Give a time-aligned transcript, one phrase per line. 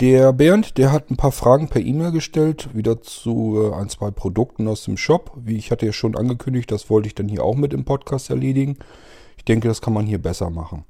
[0.00, 4.12] Der Bernd, der hat ein paar Fragen per E-Mail gestellt, wieder zu äh, ein, zwei
[4.12, 5.32] Produkten aus dem Shop.
[5.34, 8.30] Wie ich hatte ja schon angekündigt, das wollte ich dann hier auch mit im Podcast
[8.30, 8.76] erledigen.
[9.38, 10.84] Ich denke, das kann man hier besser machen.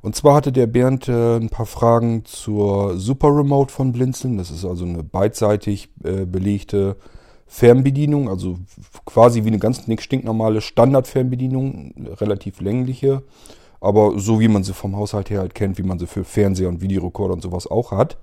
[0.00, 4.38] Und zwar hatte der Bernd äh, ein paar Fragen zur Super Remote von Blinzeln.
[4.38, 6.96] Das ist also eine beidseitig äh, belegte
[7.46, 8.58] Fernbedienung, also
[9.04, 13.22] quasi wie eine ganz stinknormale Standard-Fernbedienung, relativ längliche,
[13.84, 16.68] aber so wie man sie vom Haushalt her halt kennt, wie man sie für Fernseher
[16.68, 18.16] und Videorekorder und sowas auch hat.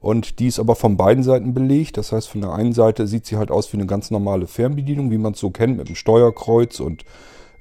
[0.00, 1.96] Und die ist aber von beiden Seiten belegt.
[1.96, 5.10] Das heißt, von der einen Seite sieht sie halt aus wie eine ganz normale Fernbedienung,
[5.10, 7.04] wie man es so kennt, mit einem Steuerkreuz und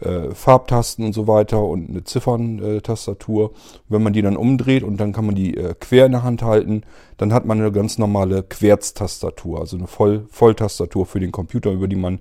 [0.01, 3.51] äh, Farbtasten und so weiter und eine Zifferntastatur.
[3.89, 6.41] Wenn man die dann umdreht und dann kann man die äh, quer in der Hand
[6.41, 6.83] halten,
[7.17, 11.87] dann hat man eine ganz normale Querztastatur, also eine Voll Volltastatur für den Computer, über
[11.87, 12.19] die man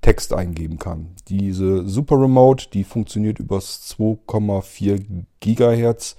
[0.00, 1.14] Text eingeben kann.
[1.28, 6.16] Diese Super Remote, die funktioniert übers 2,4 Gigahertz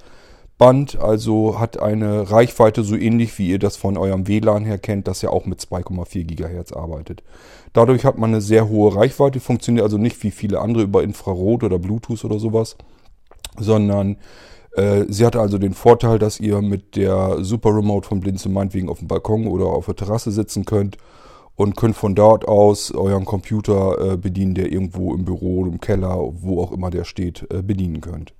[0.60, 5.08] Band, also hat eine Reichweite so ähnlich wie ihr das von eurem WLAN her kennt,
[5.08, 7.24] das ja auch mit 2,4 Gigahertz arbeitet.
[7.72, 11.64] Dadurch hat man eine sehr hohe Reichweite, funktioniert also nicht wie viele andere über Infrarot
[11.64, 12.76] oder Bluetooth oder sowas,
[13.58, 14.18] sondern
[14.74, 18.90] äh, sie hat also den Vorteil, dass ihr mit der Super Remote von Blinze meinetwegen
[18.90, 20.98] auf dem Balkon oder auf der Terrasse sitzen könnt
[21.60, 26.18] und könnt von dort aus euren Computer äh, bedienen, der irgendwo im Büro, im Keller,
[26.32, 28.34] wo auch immer der steht, äh, bedienen könnt.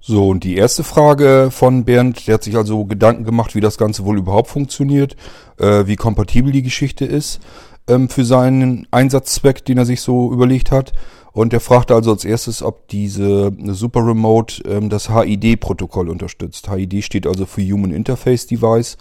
[0.00, 3.76] So, und die erste Frage von Bernd, der hat sich also Gedanken gemacht, wie das
[3.76, 5.14] Ganze wohl überhaupt funktioniert,
[5.58, 7.40] äh, wie kompatibel die Geschichte ist
[7.86, 10.94] ähm, für seinen Einsatzzweck, den er sich so überlegt hat.
[11.32, 16.70] Und er fragte also als erstes, ob diese Super Remote ähm, das HID-Protokoll unterstützt.
[16.70, 18.96] HID steht also für Human Interface Device.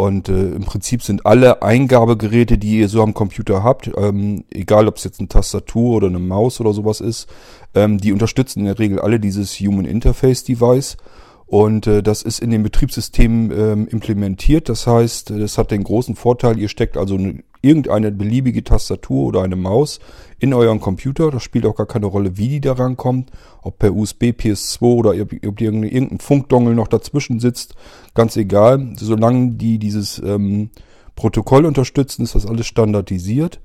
[0.00, 4.88] Und äh, im Prinzip sind alle Eingabegeräte, die ihr so am Computer habt, ähm, egal
[4.88, 7.28] ob es jetzt eine Tastatur oder eine Maus oder sowas ist,
[7.74, 10.96] ähm, die unterstützen in der Regel alle dieses Human Interface Device.
[11.44, 14.70] Und äh, das ist in dem Betriebssystem ähm, implementiert.
[14.70, 19.42] Das heißt, das hat den großen Vorteil, ihr steckt also eine irgendeine beliebige Tastatur oder
[19.42, 20.00] eine Maus
[20.38, 21.30] in euren Computer.
[21.30, 23.30] Das spielt auch gar keine Rolle, wie die da rankommt.
[23.62, 25.10] Ob per USB, PS2 oder
[25.46, 27.74] ob irgendein Funkdongel noch dazwischen sitzt.
[28.14, 28.94] Ganz egal.
[28.96, 30.70] Solange die dieses ähm,
[31.16, 33.60] Protokoll unterstützen, ist das alles standardisiert.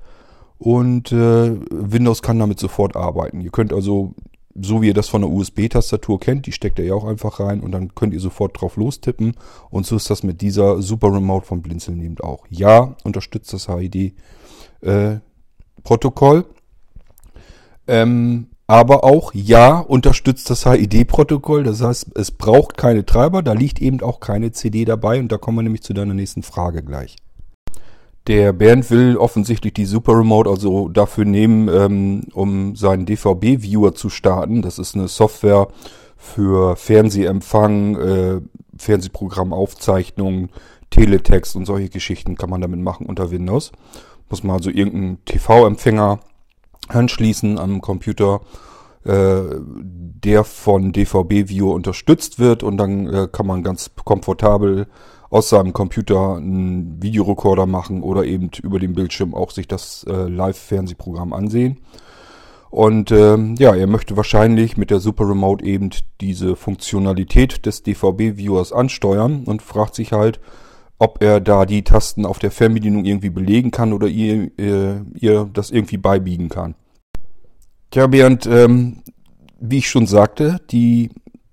[0.58, 3.40] Und äh, Windows kann damit sofort arbeiten.
[3.40, 4.14] Ihr könnt also
[4.60, 7.60] so wie ihr das von der USB-Tastatur kennt, die steckt ihr ja auch einfach rein
[7.60, 9.34] und dann könnt ihr sofort drauf lostippen.
[9.70, 12.46] Und so ist das mit dieser Super Remote von Blinzeln eben auch.
[12.50, 16.44] Ja, unterstützt das HID-Protokoll.
[17.86, 21.62] Äh, ähm, aber auch ja, unterstützt das HID-Protokoll.
[21.62, 25.38] Das heißt, es braucht keine Treiber, da liegt eben auch keine CD dabei und da
[25.38, 27.16] kommen wir nämlich zu deiner nächsten Frage gleich.
[28.26, 34.10] Der Bernd will offensichtlich die Super Remote also dafür nehmen, ähm, um seinen DVB-Viewer zu
[34.10, 34.62] starten.
[34.62, 35.68] Das ist eine Software
[36.16, 38.40] für Fernsehempfang, äh,
[38.76, 40.48] Fernsehprogrammaufzeichnung,
[40.90, 43.70] Teletext und solche Geschichten kann man damit machen unter Windows.
[44.28, 46.18] Muss man also irgendeinen TV-Empfänger
[46.88, 48.40] anschließen am Computer,
[49.06, 49.60] äh,
[50.24, 54.86] der von DVB-Viewer unterstützt wird und dann äh, kann man ganz komfortabel
[55.30, 60.28] aus seinem Computer einen Videorekorder machen oder eben über den Bildschirm auch sich das äh,
[60.28, 61.78] Live-Fernsehprogramm ansehen.
[62.70, 65.90] Und ähm, ja, er möchte wahrscheinlich mit der Super Remote eben
[66.20, 70.40] diese Funktionalität des DVB-Viewers ansteuern und fragt sich halt,
[70.98, 75.48] ob er da die Tasten auf der Fernbedienung irgendwie belegen kann oder ihr, äh, ihr
[75.52, 76.74] das irgendwie beibiegen kann.
[77.96, 78.98] Tja, Bernd, ähm,
[79.58, 81.08] wie ich schon sagte, die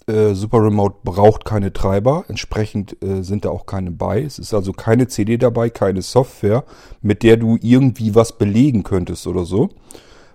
[0.08, 4.22] äh, Super Remote braucht keine Treiber, entsprechend äh, sind da auch keine bei.
[4.22, 6.66] Es ist also keine CD dabei, keine Software,
[7.02, 9.70] mit der du irgendwie was belegen könntest oder so.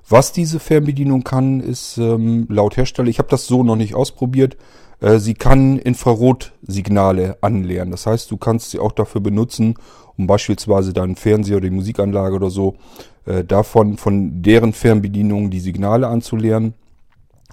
[0.09, 4.57] Was diese Fernbedienung kann, ist ähm, laut Hersteller, ich habe das so noch nicht ausprobiert,
[5.01, 7.91] äh, sie kann Infrarotsignale anleeren.
[7.91, 9.75] Das heißt, du kannst sie auch dafür benutzen,
[10.19, 12.77] um beispielsweise deinen Fernseher oder die Musikanlage oder so
[13.25, 16.75] äh, davon, von deren Fernbedienung die Signale anzuleeren.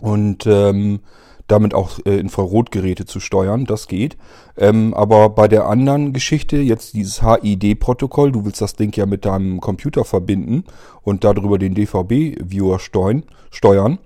[0.01, 1.00] Und ähm,
[1.47, 3.65] damit auch äh, Infrarotgeräte zu steuern.
[3.65, 4.17] Das geht.
[4.57, 9.25] Ähm, aber bei der anderen Geschichte, jetzt dieses HID-Protokoll, du willst das Ding ja mit
[9.25, 10.63] deinem Computer verbinden
[11.03, 13.23] und darüber den DVB-Viewer steuern.
[13.51, 14.00] steuern.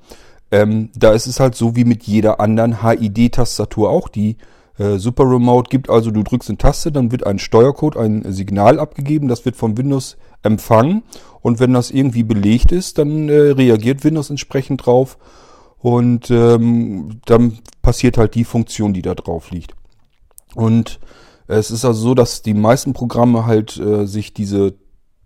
[0.51, 4.09] Ähm, da ist es halt so wie mit jeder anderen HID-Tastatur auch.
[4.09, 4.35] Die
[4.97, 9.27] Super Remote gibt also, du drückst eine Taste, dann wird ein Steuercode, ein Signal abgegeben,
[9.27, 11.03] das wird von Windows empfangen
[11.41, 15.17] und wenn das irgendwie belegt ist, dann äh, reagiert Windows entsprechend drauf
[15.79, 19.73] und ähm, dann passiert halt die Funktion, die da drauf liegt.
[20.55, 20.99] Und
[21.47, 24.75] es ist also so, dass die meisten Programme halt äh, sich diese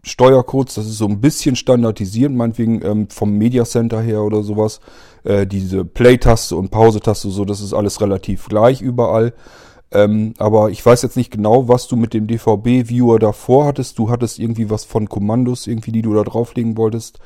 [0.04, 4.82] Steuercodes, das ist so ein bisschen standardisiert, meinetwegen ähm, vom Media Center her oder sowas,
[5.24, 9.34] äh, diese Play-Taste und Pause-Taste, so, das ist alles relativ gleich überall.
[9.94, 14.00] Ähm, aber ich weiß jetzt nicht genau, was du mit dem DVB-Viewer davor hattest.
[14.00, 17.20] Du hattest irgendwie was von Kommandos, irgendwie, die du da drauflegen wolltest.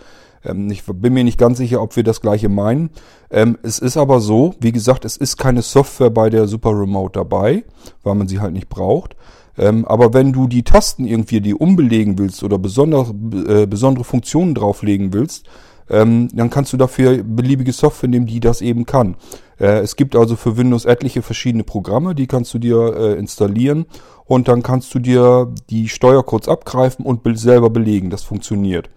[0.43, 2.89] Ähm, ich bin mir nicht ganz sicher, ob wir das gleiche meinen.
[3.31, 7.17] Ähm, es ist aber so, wie gesagt, es ist keine Software bei der Super Remote
[7.17, 7.63] dabei,
[8.03, 9.15] weil man sie halt nicht braucht.
[9.57, 13.13] Ähm, aber wenn du die Tasten irgendwie die umbelegen willst oder besondere,
[13.47, 15.47] äh, besondere Funktionen drauflegen willst,
[15.89, 19.15] ähm, dann kannst du dafür beliebige Software nehmen, die das eben kann.
[19.59, 23.85] Äh, es gibt also für Windows etliche verschiedene Programme, die kannst du dir äh, installieren
[24.25, 28.09] und dann kannst du dir die Steuercodes abgreifen und be selber belegen.
[28.09, 28.89] Das funktioniert.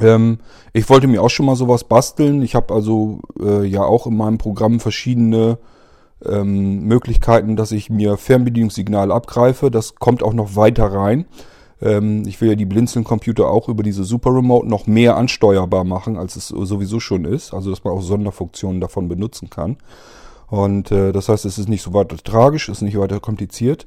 [0.00, 0.38] Ähm,
[0.72, 2.42] ich wollte mir auch schon mal sowas basteln.
[2.42, 5.58] Ich habe also äh, ja auch in meinem Programm verschiedene
[6.26, 9.70] ähm, Möglichkeiten, dass ich mir Fernbedienungssignale abgreife.
[9.70, 11.26] Das kommt auch noch weiter rein.
[11.80, 16.16] Ähm, ich will ja die Blinzeln-Computer auch über diese Super Remote noch mehr ansteuerbar machen,
[16.16, 17.52] als es sowieso schon ist.
[17.52, 19.76] Also dass man auch Sonderfunktionen davon benutzen kann.
[20.52, 23.86] Und äh, das heißt, es ist nicht so weiter tragisch, ist nicht weiter kompliziert.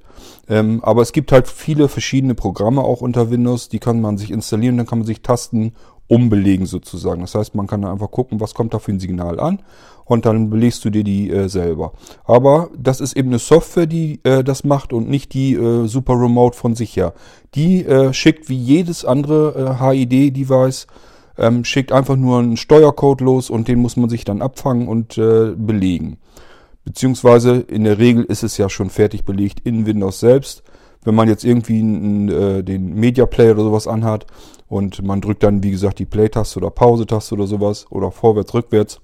[0.49, 4.31] Ähm, aber es gibt halt viele verschiedene Programme auch unter Windows, die kann man sich
[4.31, 5.73] installieren, dann kann man sich Tasten
[6.07, 7.21] umbelegen sozusagen.
[7.21, 9.61] Das heißt, man kann dann einfach gucken, was kommt da für ein Signal an
[10.05, 11.93] und dann belegst du dir die äh, selber.
[12.23, 16.13] Aber das ist eben eine Software, die äh, das macht und nicht die äh, Super
[16.13, 17.13] Remote von sich her.
[17.55, 20.87] Die äh, schickt wie jedes andere äh, HID-Device,
[21.37, 25.17] ähm, schickt einfach nur einen Steuercode los und den muss man sich dann abfangen und
[25.17, 26.17] äh, belegen.
[26.85, 30.63] Beziehungsweise in der Regel ist es ja schon fertig belegt in Windows selbst.
[31.05, 34.25] Wenn man jetzt irgendwie einen, äh, den Media Player oder sowas anhat
[34.67, 38.99] und man drückt dann, wie gesagt, die Play-Taste oder Pause-Taste oder sowas oder vorwärts, rückwärts,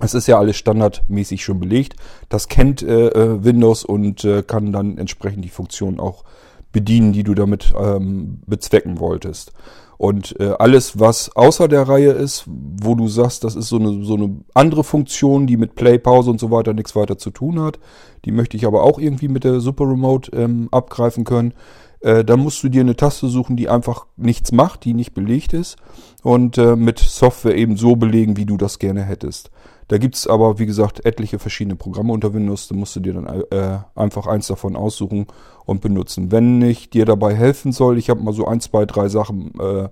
[0.00, 1.94] es ist ja alles standardmäßig schon belegt.
[2.28, 6.24] Das kennt äh, äh, Windows und äh, kann dann entsprechend die Funktion auch
[6.72, 9.52] bedienen, die du damit ähm, bezwecken wolltest.
[10.00, 14.02] Und äh, alles, was außer der Reihe ist, wo du sagst, das ist so eine,
[14.02, 17.60] so eine andere Funktion, die mit Play, Pause und so weiter nichts weiter zu tun
[17.60, 17.78] hat,
[18.24, 21.52] die möchte ich aber auch irgendwie mit der Super Remote ähm, abgreifen können,
[22.00, 25.52] äh, dann musst du dir eine Taste suchen, die einfach nichts macht, die nicht belegt
[25.52, 25.76] ist
[26.22, 29.50] und äh, mit Software eben so belegen, wie du das gerne hättest.
[29.90, 32.68] Da gibt's aber, wie gesagt, etliche verschiedene Programme unter Windows.
[32.68, 35.26] Da musst du dir dann äh, einfach eins davon aussuchen
[35.66, 36.30] und benutzen.
[36.30, 39.88] Wenn ich dir dabei helfen soll, ich habe mal so ein, zwei, drei Sachen äh,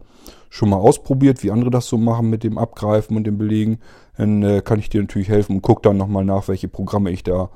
[0.50, 3.80] schon mal ausprobiert, wie andere das so machen mit dem Abgreifen und dem Belegen,
[4.16, 7.24] dann äh, kann ich dir natürlich helfen und guck dann nochmal nach, welche Programme ich
[7.24, 7.50] da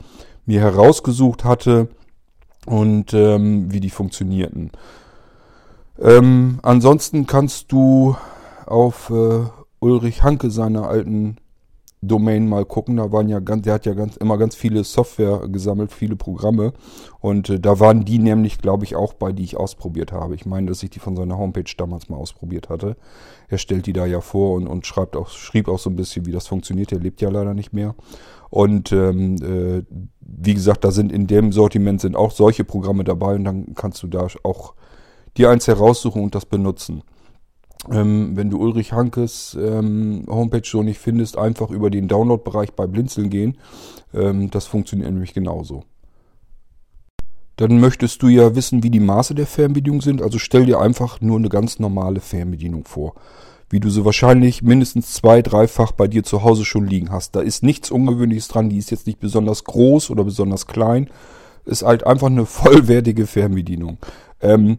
[0.44, 1.90] mir herausgesucht hatte
[2.66, 4.72] und ähm, wie die funktionierten.
[6.00, 8.16] Ähm, ansonsten kannst du
[8.66, 9.44] auf äh,
[9.78, 11.36] Ulrich Hanke seiner alten
[12.02, 12.96] Domain mal gucken.
[12.96, 16.72] Da waren ja ganz, der hat ja ganz immer ganz viele Software gesammelt, viele Programme.
[17.20, 20.34] Und äh, da waren die nämlich, glaube ich, auch bei, die ich ausprobiert habe.
[20.34, 22.96] Ich meine, dass ich die von seiner Homepage damals mal ausprobiert hatte.
[23.49, 26.26] Er stellt die da ja vor und, und schreibt auch, schrieb auch so ein bisschen,
[26.26, 26.90] wie das funktioniert.
[26.90, 27.94] Er lebt ja leider nicht mehr.
[28.50, 29.82] Und ähm, äh,
[30.20, 34.02] wie gesagt, da sind in dem Sortiment sind auch solche Programme dabei und dann kannst
[34.02, 34.75] du da auch
[35.37, 37.02] dir eins heraussuchen und das benutzen.
[37.90, 42.87] Ähm, wenn du Ulrich Hankes ähm, Homepage so nicht findest, einfach über den Download-Bereich bei
[42.87, 43.58] Blinzeln gehen.
[44.14, 45.84] Ähm, das funktioniert nämlich genauso.
[47.56, 50.22] Dann möchtest du ja wissen, wie die Maße der Fernbedienung sind.
[50.22, 53.15] Also stell dir einfach nur eine ganz normale Fernbedienung vor.
[53.69, 57.34] Wie du sie wahrscheinlich mindestens zwei, dreifach bei dir zu Hause schon liegen hast.
[57.34, 58.70] Da ist nichts Ungewöhnliches dran.
[58.70, 61.10] Die ist jetzt nicht besonders groß oder besonders klein.
[61.65, 63.98] Ist halt einfach eine vollwertige Fernbedienung.
[64.41, 64.79] Ähm,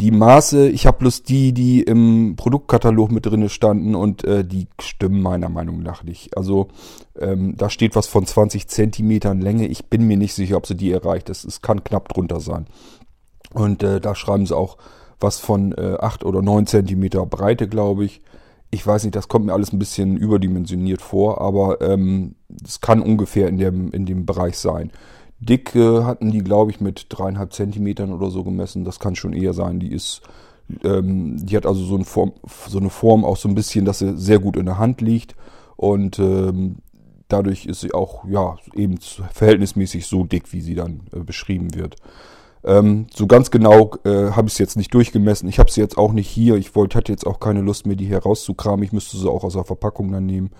[0.00, 4.68] die Maße, ich habe bloß die, die im Produktkatalog mit drinne standen und äh, die
[4.80, 6.36] stimmen meiner Meinung nach nicht.
[6.36, 6.68] Also
[7.18, 9.66] ähm, da steht was von 20 Zentimetern Länge.
[9.66, 11.28] Ich bin mir nicht sicher, ob sie die erreicht.
[11.30, 12.66] Es kann knapp drunter sein.
[13.52, 14.76] Und äh, da schreiben sie auch
[15.18, 18.22] was von äh, 8 oder 9 Zentimeter Breite, glaube ich.
[18.70, 22.34] Ich weiß nicht, das kommt mir alles ein bisschen überdimensioniert vor, aber es ähm,
[22.80, 24.92] kann ungefähr in dem, in dem Bereich sein.
[25.40, 28.84] Dick hatten die, glaube ich, mit dreieinhalb Zentimetern oder so gemessen.
[28.84, 29.78] Das kann schon eher sein.
[29.78, 30.20] Die ist,
[30.82, 32.32] ähm, die hat also so eine, Form,
[32.68, 35.36] so eine Form auch so ein bisschen, dass sie sehr gut in der Hand liegt.
[35.76, 36.78] Und ähm,
[37.28, 41.96] dadurch ist sie auch, ja, eben verhältnismäßig so dick, wie sie dann äh, beschrieben wird.
[42.64, 45.48] Ähm, so ganz genau äh, habe ich es jetzt nicht durchgemessen.
[45.48, 46.56] Ich habe sie jetzt auch nicht hier.
[46.56, 48.82] Ich wollte, hatte jetzt auch keine Lust mehr, die hier rauszukramen.
[48.82, 50.50] Ich müsste sie auch aus der Verpackung dann nehmen.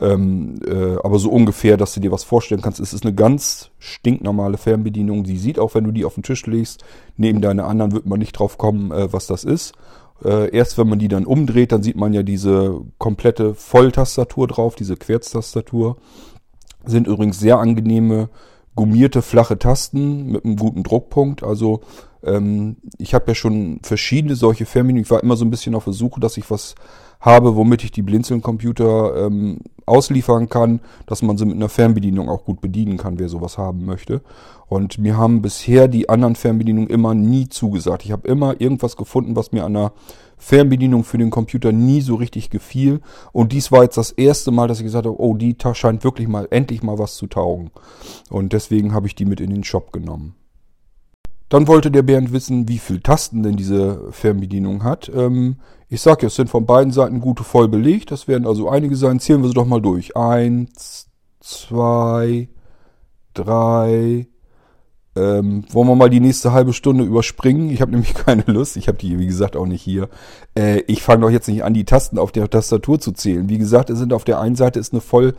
[0.00, 2.80] Ähm, äh, aber so ungefähr, dass du dir was vorstellen kannst.
[2.80, 5.24] Es ist eine ganz stinknormale Fernbedienung.
[5.24, 6.84] Die sieht auch, wenn du die auf den Tisch legst,
[7.18, 9.74] neben deiner anderen wird man nicht drauf kommen, äh, was das ist.
[10.24, 14.74] Äh, erst wenn man die dann umdreht, dann sieht man ja diese komplette Volltastatur drauf,
[14.74, 15.98] diese Querztastatur.
[16.86, 18.30] Sind übrigens sehr angenehme,
[18.74, 21.42] gummierte, flache Tasten mit einem guten Druckpunkt.
[21.42, 21.80] Also
[22.22, 25.04] Ähm, ich habe ja schon verschiedene solche Fernbedienungen.
[25.04, 26.74] Ich war immer so ein bisschen auf der Suche, dass ich was
[27.20, 32.44] habe, womit ich die Blinzeln-Computer ähm, ausliefern kann, dass man sie mit einer Fernbedienung auch
[32.44, 34.22] gut bedienen kann, wer sowas haben möchte.
[34.68, 38.04] Und mir haben bisher die anderen Fernbedienungen immer nie zugesagt.
[38.04, 39.92] Ich habe immer irgendwas gefunden, was mir an der
[40.38, 43.00] Fernbedienung für den Computer nie so richtig gefiel.
[43.32, 46.28] Und dies war jetzt das erste Mal, dass ich gesagt habe, oh, die scheint wirklich
[46.28, 47.70] mal endlich mal was zu taugen.
[48.30, 50.34] Und deswegen habe ich die mit in den Shop genommen.
[51.50, 55.10] Dann wollte der Bernd wissen, wie viele Tasten denn diese Fernbedienung hat.
[55.14, 55.56] Ähm,
[55.88, 58.12] ich sage es sind von beiden Seiten gute voll belegt.
[58.12, 59.18] Das werden also einige sein.
[59.18, 60.16] Zählen wir sie doch mal durch.
[60.16, 61.08] Eins,
[61.40, 62.48] zwei,
[63.34, 64.28] drei.
[65.16, 67.68] Ähm, wollen wir mal die nächste halbe Stunde überspringen?
[67.70, 68.76] Ich habe nämlich keine Lust.
[68.76, 70.08] Ich habe die, wie gesagt, auch nicht hier.
[70.56, 73.48] Äh, ich fange doch jetzt nicht an, die Tasten auf der Tastatur zu zählen.
[73.48, 75.34] Wie gesagt, es sind auf der einen Seite ist eine voll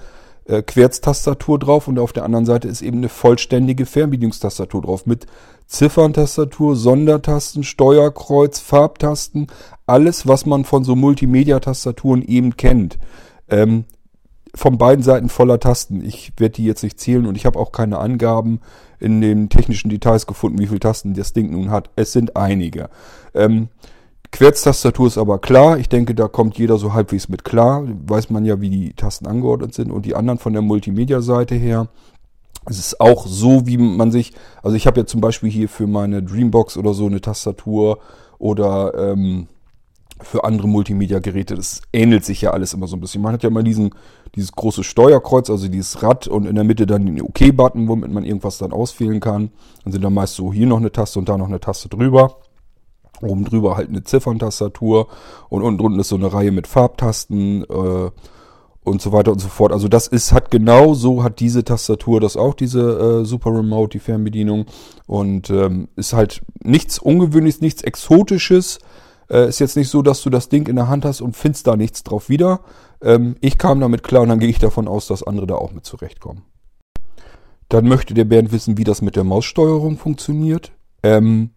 [0.45, 5.27] äh, Querztastatur drauf und auf der anderen Seite ist eben eine vollständige Fernbedienungstastatur drauf mit
[5.67, 9.47] Zifferntastatur, Sondertasten, Steuerkreuz, Farbtasten,
[9.85, 12.97] alles, was man von so Multimedia-Tastaturen eben kennt.
[13.49, 13.85] Ähm,
[14.53, 16.03] von beiden Seiten voller Tasten.
[16.03, 18.59] Ich werde die jetzt nicht zählen und ich habe auch keine Angaben
[18.99, 21.89] in den technischen Details gefunden, wie viele Tasten das Ding nun hat.
[21.95, 22.89] Es sind einige.
[23.33, 23.69] Ähm,
[24.31, 25.77] Querztastatur ist aber klar.
[25.77, 27.83] Ich denke, da kommt jeder so halbwegs mit klar.
[28.07, 29.91] Weiß man ja, wie die Tasten angeordnet sind.
[29.91, 31.89] Und die anderen von der Multimedia-Seite her.
[32.65, 35.87] Es ist auch so, wie man sich, also ich habe ja zum Beispiel hier für
[35.87, 37.99] meine Dreambox oder so eine Tastatur
[38.37, 39.47] oder ähm,
[40.23, 41.55] für andere Multimedia-Geräte.
[41.55, 43.21] Das ähnelt sich ja alles immer so ein bisschen.
[43.21, 43.93] Man hat ja immer diesen,
[44.35, 48.23] dieses große Steuerkreuz, also dieses Rad und in der Mitte dann den OK-Button, womit man
[48.23, 49.51] irgendwas dann auswählen kann.
[49.83, 52.37] Dann sind da meist so hier noch eine Taste und da noch eine Taste drüber.
[53.23, 55.07] Oben drüber halt eine Zifferntastatur
[55.49, 58.11] und unten drunten ist so eine Reihe mit Farbtasten äh,
[58.83, 59.71] und so weiter und so fort.
[59.71, 63.91] Also das ist, hat genau so hat diese Tastatur das auch, diese äh, Super Remote,
[63.91, 64.65] die Fernbedienung.
[65.05, 68.79] Und ähm, ist halt nichts Ungewöhnliches, nichts Exotisches.
[69.29, 71.67] Äh, ist jetzt nicht so, dass du das Ding in der Hand hast und findest
[71.67, 72.61] da nichts drauf wieder.
[73.01, 75.71] Ähm, ich kam damit klar und dann gehe ich davon aus, dass andere da auch
[75.71, 76.43] mit zurechtkommen.
[77.69, 80.71] Dann möchte der Bernd wissen, wie das mit der Maussteuerung funktioniert.
[81.03, 81.51] Ähm,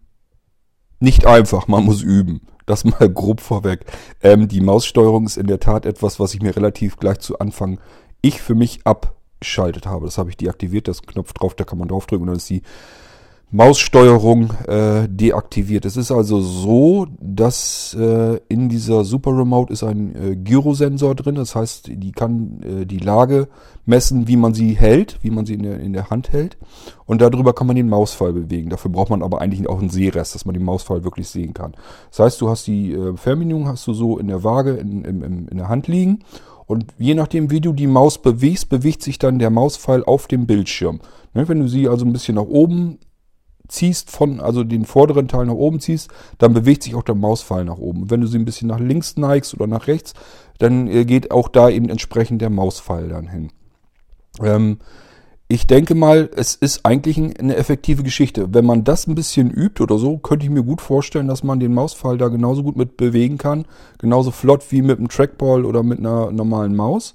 [0.99, 2.41] nicht einfach, man muss üben.
[2.65, 3.85] Das mal grob vorweg.
[4.23, 7.79] Ähm, die Maussteuerung ist in der Tat etwas, was ich mir relativ gleich zu Anfang
[8.21, 10.05] ich für mich abgeschaltet habe.
[10.05, 12.63] Das habe ich deaktiviert, das Knopf drauf, da kann man draufdrücken und dann ist die
[13.51, 15.85] Maussteuerung äh, deaktiviert.
[15.85, 21.35] Es ist also so, dass äh, in dieser Super Remote ist ein äh, Gyrosensor drin.
[21.35, 23.47] Das heißt, die kann äh, die Lage
[23.85, 26.57] messen, wie man sie hält, wie man sie in der, in der Hand hält.
[27.05, 28.71] Und darüber kann man den Mausfall bewegen.
[28.71, 31.75] Dafür braucht man aber eigentlich auch einen Sehrest, dass man den Mausfall wirklich sehen kann.
[32.09, 35.47] Das heißt, du hast die äh, Fernbedienung hast du so in der Waage in, in,
[35.47, 36.23] in der Hand liegen.
[36.65, 40.47] Und je nachdem, wie du die Maus bewegst, bewegt sich dann der Mauspfeil auf dem
[40.47, 40.99] Bildschirm.
[41.33, 42.97] Ne, wenn du sie also ein bisschen nach oben
[43.67, 47.65] ziehst von, also den vorderen Teil nach oben ziehst, dann bewegt sich auch der Mauspfeil
[47.65, 48.09] nach oben.
[48.09, 50.13] Wenn du sie ein bisschen nach links neigst oder nach rechts,
[50.59, 53.51] dann äh, geht auch da eben entsprechend der Mauspfeil dann hin.
[54.41, 54.77] Ähm,
[55.47, 58.47] ich denke mal, es ist eigentlich eine effektive Geschichte.
[58.51, 61.59] Wenn man das ein bisschen übt oder so, könnte ich mir gut vorstellen, dass man
[61.59, 63.65] den Mauspfeil da genauso gut mit bewegen kann.
[63.99, 67.13] Genauso flott wie mit einem Trackball oder mit einer normalen Maus.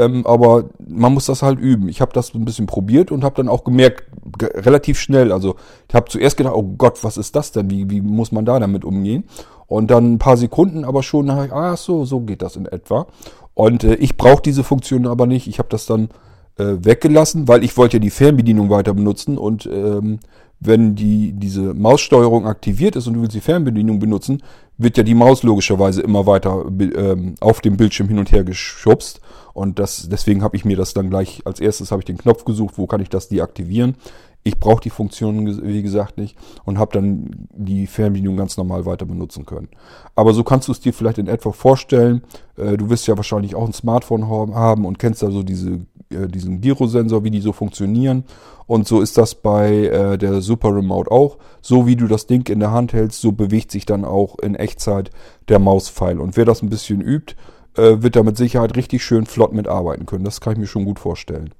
[0.00, 1.88] Ähm, aber man muss das halt üben.
[1.88, 4.04] Ich habe das ein bisschen probiert und habe dann auch gemerkt,
[4.40, 5.56] relativ schnell, also
[5.88, 7.68] ich habe zuerst gedacht, oh Gott, was ist das denn?
[7.68, 9.24] Wie, wie muss man da damit umgehen?
[9.66, 13.06] Und dann ein paar Sekunden aber schon, ich, ah so, so geht das in etwa.
[13.52, 15.46] Und äh, ich brauche diese Funktion aber nicht.
[15.46, 16.08] Ich habe das dann
[16.56, 20.18] äh, weggelassen, weil ich wollte ja die Fernbedienung weiter benutzen und ähm,
[20.60, 24.42] wenn die, diese Maussteuerung aktiviert ist und du willst die Fernbedienung benutzen,
[24.82, 29.20] wird ja die Maus logischerweise immer weiter ähm, auf dem Bildschirm hin und her geschubst.
[29.52, 32.44] Und das, deswegen habe ich mir das dann gleich als erstes habe ich den Knopf
[32.44, 33.96] gesucht, wo kann ich das deaktivieren.
[34.42, 36.34] Ich brauche die Funktion, wie gesagt, nicht
[36.64, 39.68] und habe dann die Fernbedienung ganz normal weiter benutzen können.
[40.14, 42.22] Aber so kannst du es dir vielleicht in etwa vorstellen.
[42.56, 46.62] Äh, du wirst ja wahrscheinlich auch ein Smartphone haben und kennst also diese, äh, diesen
[46.62, 48.24] Gyrosensor, wie die so funktionieren.
[48.66, 51.38] Und so ist das bei äh, der Super Remote auch.
[51.60, 54.54] So wie du das Ding in der Hand hältst, so bewegt sich dann auch in
[54.70, 55.10] Echtzeit
[55.48, 56.20] der Mauspfeil.
[56.20, 57.34] Und wer das ein bisschen übt,
[57.76, 60.24] äh, wird da mit Sicherheit richtig schön flott mitarbeiten können.
[60.24, 61.50] Das kann ich mir schon gut vorstellen.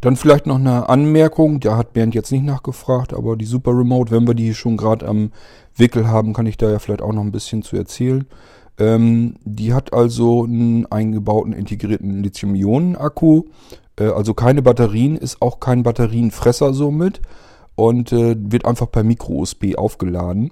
[0.00, 4.10] Dann vielleicht noch eine Anmerkung, da hat Bernd jetzt nicht nachgefragt, aber die Super Remote,
[4.10, 5.32] wenn wir die schon gerade am
[5.74, 8.26] Wickel haben, kann ich da ja vielleicht auch noch ein bisschen zu erzählen.
[8.78, 13.44] Ähm, die hat also einen eingebauten integrierten Lithium-Ionen-Akku,
[13.98, 17.22] äh, also keine Batterien, ist auch kein Batterienfresser somit
[17.74, 20.50] und äh, wird einfach per Micro-USB aufgeladen.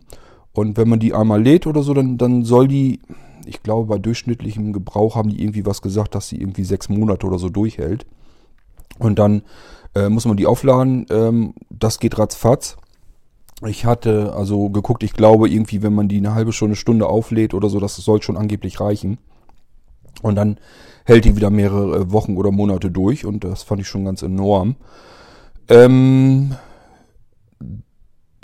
[0.54, 3.00] Und wenn man die einmal lädt oder so, dann, dann soll die
[3.46, 7.26] ich glaube, bei durchschnittlichem Gebrauch haben die irgendwie was gesagt, dass sie irgendwie sechs Monate
[7.26, 8.06] oder so durchhält.
[8.98, 9.42] Und dann
[9.94, 11.06] äh, muss man die aufladen.
[11.10, 12.76] Ähm, das geht ratzfatz.
[13.66, 17.54] Ich hatte also geguckt, ich glaube irgendwie, wenn man die eine halbe Stunde, Stunde auflädt
[17.54, 19.18] oder so, das soll schon angeblich reichen.
[20.22, 20.58] Und dann
[21.04, 24.76] hält die wieder mehrere Wochen oder Monate durch und das fand ich schon ganz enorm.
[25.68, 26.54] Ähm,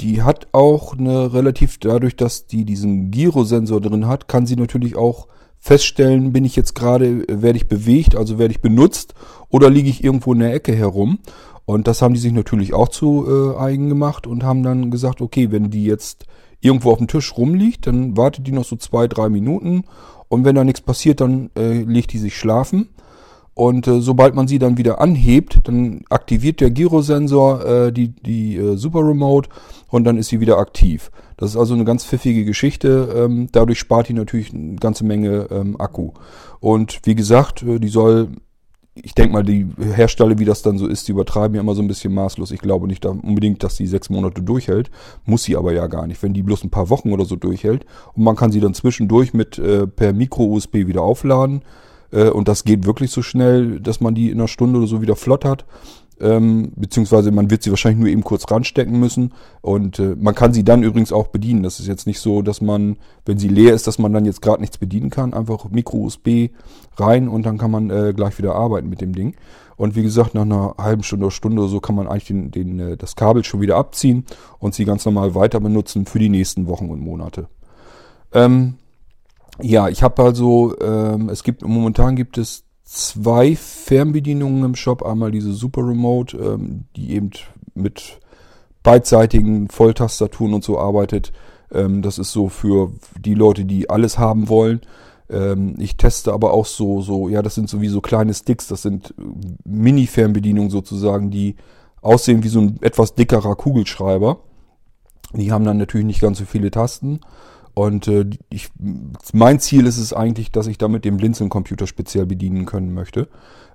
[0.01, 4.97] die hat auch eine relativ, dadurch, dass die diesen Gyrosensor drin hat, kann sie natürlich
[4.97, 5.29] auch
[5.59, 9.15] feststellen, bin ich jetzt gerade, werde ich bewegt, also werde ich benutzt
[9.51, 11.19] oder liege ich irgendwo in der Ecke herum.
[11.67, 15.21] Und das haben die sich natürlich auch zu äh, eigen gemacht und haben dann gesagt,
[15.21, 16.27] okay, wenn die jetzt
[16.61, 19.85] irgendwo auf dem Tisch rumliegt, dann wartet die noch so zwei, drei Minuten
[20.29, 22.89] und wenn da nichts passiert, dann äh, legt die sich schlafen.
[23.55, 28.57] Und äh, sobald man sie dann wieder anhebt, dann aktiviert der Gyrosensor äh, die, die
[28.57, 29.49] äh, Super Remote
[29.89, 31.11] und dann ist sie wieder aktiv.
[31.37, 33.13] Das ist also eine ganz pfiffige Geschichte.
[33.15, 36.13] Ähm, dadurch spart die natürlich eine ganze Menge ähm, Akku.
[36.61, 38.29] Und wie gesagt, äh, die soll
[38.95, 41.83] ich denke mal, die Hersteller, wie das dann so ist, die übertreiben ja immer so
[41.83, 42.51] ein bisschen maßlos.
[42.51, 44.91] Ich glaube nicht unbedingt, dass sie sechs Monate durchhält.
[45.25, 46.23] Muss sie aber ja gar nicht.
[46.23, 49.33] Wenn die bloß ein paar Wochen oder so durchhält und man kann sie dann zwischendurch
[49.33, 51.63] mit äh, per Micro-USB wieder aufladen.
[52.13, 55.03] Äh, und das geht wirklich so schnell, dass man die in einer Stunde oder so
[55.03, 55.65] wieder flott hat
[56.21, 60.53] ähm, beziehungsweise man wird sie wahrscheinlich nur eben kurz ranstecken müssen und äh, man kann
[60.53, 61.63] sie dann übrigens auch bedienen.
[61.63, 64.43] Das ist jetzt nicht so, dass man, wenn sie leer ist, dass man dann jetzt
[64.43, 65.33] gerade nichts bedienen kann.
[65.33, 66.51] Einfach Micro-USB
[66.97, 69.35] rein und dann kann man äh, gleich wieder arbeiten mit dem Ding.
[69.77, 72.51] Und wie gesagt, nach einer halben Stunde oder Stunde oder so kann man eigentlich den,
[72.51, 74.27] den, äh, das Kabel schon wieder abziehen
[74.59, 77.49] und sie ganz normal weiter benutzen für die nächsten Wochen und Monate.
[78.33, 78.75] Ähm,
[79.61, 85.03] ja, ich habe also, ähm, es gibt momentan gibt es zwei Fernbedienungen im Shop.
[85.05, 87.31] Einmal diese Super Remote, ähm, die eben
[87.75, 88.21] mit
[88.83, 91.33] beidseitigen Volltastaturen und so arbeitet.
[91.73, 94.81] Ähm, das ist so für die Leute, die alles haben wollen.
[95.29, 98.67] Ähm, ich teste aber auch so, so, ja, das sind so wie so kleine Sticks.
[98.67, 99.15] Das sind
[99.65, 101.57] Mini-Fernbedienungen sozusagen, die
[102.03, 104.41] aussehen wie so ein etwas dickerer Kugelschreiber.
[105.33, 107.21] Die haben dann natürlich nicht ganz so viele Tasten.
[107.75, 108.69] Und äh, ich,
[109.33, 113.29] mein Ziel ist es eigentlich, dass ich damit den Blinzeln-Computer speziell bedienen können möchte.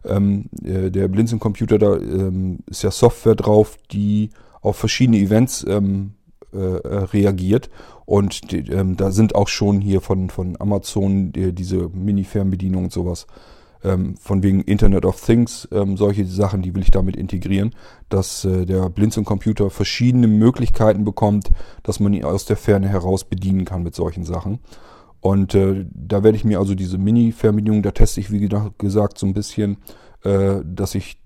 [0.03, 4.29] Ähm, äh, der Blinzeln-Computer, da ähm, ist ja Software drauf, die
[4.61, 6.13] auf verschiedene Events ähm,
[6.53, 7.69] äh, äh reagiert.
[8.05, 12.93] Und die, ähm, da sind auch schon hier von, von Amazon die, diese Mini-Fernbedienung und
[12.93, 13.27] sowas
[13.85, 17.73] ähm, von wegen Internet of Things, ähm, solche Sachen, die will ich damit integrieren,
[18.09, 21.51] dass äh, der Blinzeln-Computer verschiedene Möglichkeiten bekommt,
[21.83, 24.59] dass man ihn aus der Ferne heraus bedienen kann mit solchen Sachen.
[25.21, 29.25] Und äh, da werde ich mir also diese Mini-Fernbedienung, da teste ich wie gesagt so
[29.25, 29.77] ein bisschen,
[30.23, 31.17] äh, dass ich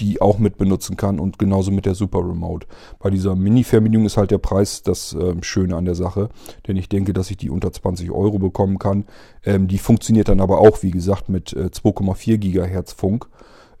[0.00, 2.66] die auch mit benutzen kann und genauso mit der Super Remote.
[2.98, 6.28] Bei dieser Mini-Fernbedienung ist halt der Preis das äh, Schöne an der Sache,
[6.66, 9.04] denn ich denke, dass ich die unter 20 Euro bekommen kann.
[9.44, 13.28] Ähm, die funktioniert dann aber auch, wie gesagt, mit äh, 2,4 Gigahertz Funk.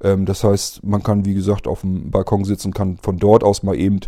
[0.02, 3.62] Ähm, das heißt, man kann, wie gesagt, auf dem Balkon sitzen, kann von dort aus
[3.62, 4.00] mal eben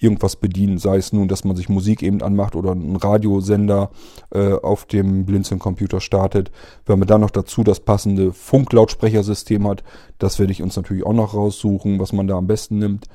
[0.00, 3.90] irgendwas bedienen, sei es nun, dass man sich Musik eben anmacht oder einen Radiosender
[4.30, 6.50] äh, auf dem Blinzeln-Computer startet.
[6.86, 9.84] Wenn man dann noch dazu das passende Funklautsprechersystem hat,
[10.18, 13.06] das werde ich uns natürlich auch noch raussuchen, was man da am besten nimmt,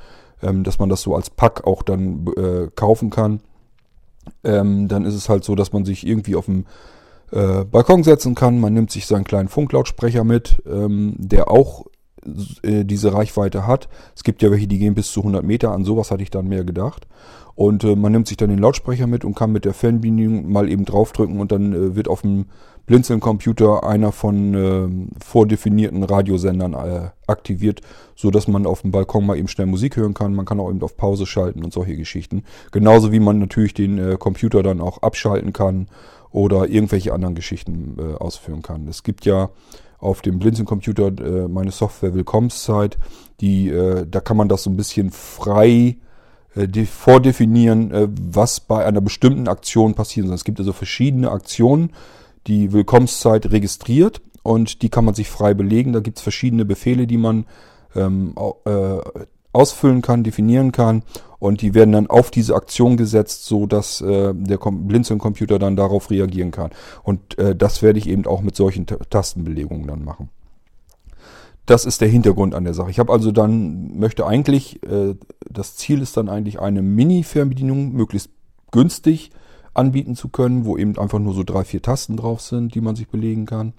[0.43, 3.39] ähm, dass man das so als Pack auch dann äh, kaufen kann.
[4.43, 6.65] Ähm, dann ist es halt so, dass man sich irgendwie auf dem
[7.31, 8.59] äh, Balkon setzen kann.
[8.59, 11.85] Man nimmt sich seinen kleinen Funklautsprecher mit, ähm, der auch
[12.63, 13.88] äh, diese Reichweite hat.
[14.15, 15.71] Es gibt ja welche, die gehen bis zu 100 Meter.
[15.71, 17.07] An sowas hatte ich dann mehr gedacht.
[17.55, 20.69] Und äh, man nimmt sich dann den Lautsprecher mit und kann mit der Fernbedienung mal
[20.69, 22.45] eben draufdrücken und dann äh, wird auf dem
[22.85, 27.81] Blinzeln-Computer einer von äh, vordefinierten Radiosendern äh, aktiviert,
[28.15, 30.35] so dass man auf dem Balkon mal eben schnell Musik hören kann.
[30.35, 32.43] Man kann auch eben auf Pause schalten und solche Geschichten.
[32.71, 35.88] Genauso wie man natürlich den äh, Computer dann auch abschalten kann
[36.29, 38.88] oder irgendwelche anderen Geschichten äh, ausführen kann.
[38.88, 39.49] Es gibt ja
[40.05, 42.97] auf dem Blinzeln-Computer äh, meine Software Willkommenszeit.
[43.41, 45.97] Die, äh, da kann man das so ein bisschen frei
[46.55, 50.35] äh, vordefinieren, äh, was bei einer bestimmten Aktion passieren soll.
[50.35, 51.91] Es gibt also verschiedene Aktionen,
[52.47, 55.91] die Willkommenszeit registriert und die kann man sich frei belegen.
[55.91, 57.45] Da gibt es verschiedene Befehle, die man
[57.95, 58.97] ähm, äh,
[59.55, 61.03] ausfüllen kann, definieren kann
[61.39, 66.09] und die werden dann auf diese Aktion gesetzt, so dass äh, der Blinzeln-Computer dann darauf
[66.09, 66.71] reagieren kann.
[67.03, 70.29] Und äh, das werde ich eben auch mit solchen Tastenbelegungen dann machen.
[71.65, 72.91] Das ist der Hintergrund an der Sache.
[72.91, 75.15] Ich habe also dann, möchte eigentlich, äh,
[75.49, 78.29] das Ziel ist dann eigentlich eine Mini-Fernbedienung möglichst
[78.71, 79.31] günstig
[79.73, 82.95] anbieten zu können, wo eben einfach nur so drei, vier Tasten drauf sind, die man
[82.95, 83.73] sich belegen kann.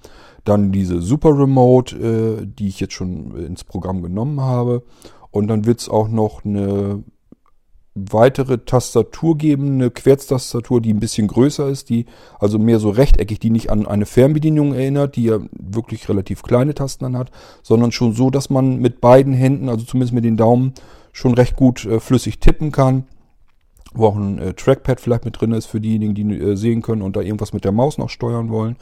[0.45, 4.83] Dann diese Super Remote, äh, die ich jetzt schon ins Programm genommen habe.
[5.37, 7.05] Und dann wird es auch noch eine
[7.95, 12.07] weitere Tastatur geben, eine Querztastatur, die ein bisschen größer ist, die
[12.39, 16.75] also mehr so rechteckig, die nicht an eine Fernbedienung erinnert, die ja wirklich relativ kleine
[16.75, 17.31] Tasten dann hat,
[17.63, 20.73] sondern schon so, dass man mit beiden Händen, also zumindest mit den Daumen,
[21.13, 23.05] schon recht gut äh, flüssig tippen kann.
[23.95, 27.03] Wo auch ein äh, Trackpad vielleicht mit drin ist für diejenigen, die äh, sehen können
[27.03, 28.77] und da irgendwas mit der Maus noch steuern wollen.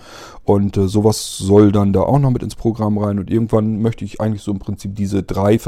[0.44, 3.18] Und äh, sowas soll dann da auch noch mit ins Programm rein.
[3.18, 5.58] Und irgendwann möchte ich eigentlich so im Prinzip diese drei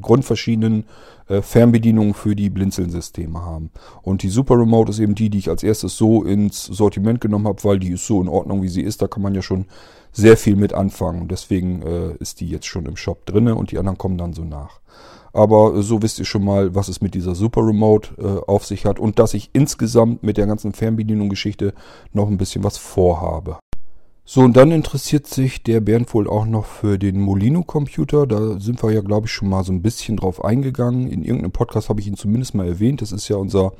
[0.00, 0.84] grundverschiedenen
[1.28, 3.70] äh, Fernbedienungen für die Blinzeln-Systeme haben.
[4.02, 7.48] Und die Super Remote ist eben die, die ich als erstes so ins Sortiment genommen
[7.48, 9.00] habe, weil die ist so in Ordnung, wie sie ist.
[9.00, 9.66] Da kann man ja schon
[10.12, 11.28] sehr viel mit anfangen.
[11.28, 14.44] Deswegen äh, ist die jetzt schon im Shop drinne und die anderen kommen dann so
[14.44, 14.80] nach.
[15.34, 18.86] Aber so wisst ihr schon mal, was es mit dieser Super Remote äh, auf sich
[18.86, 21.74] hat und dass ich insgesamt mit der ganzen Fernbedienung-Geschichte
[22.12, 23.58] noch ein bisschen was vorhabe.
[24.24, 28.26] So, und dann interessiert sich der Bernd wohl auch noch für den Molino-Computer.
[28.26, 31.10] Da sind wir ja, glaube ich, schon mal so ein bisschen drauf eingegangen.
[31.10, 33.02] In irgendeinem Podcast habe ich ihn zumindest mal erwähnt.
[33.02, 33.72] Das ist ja unser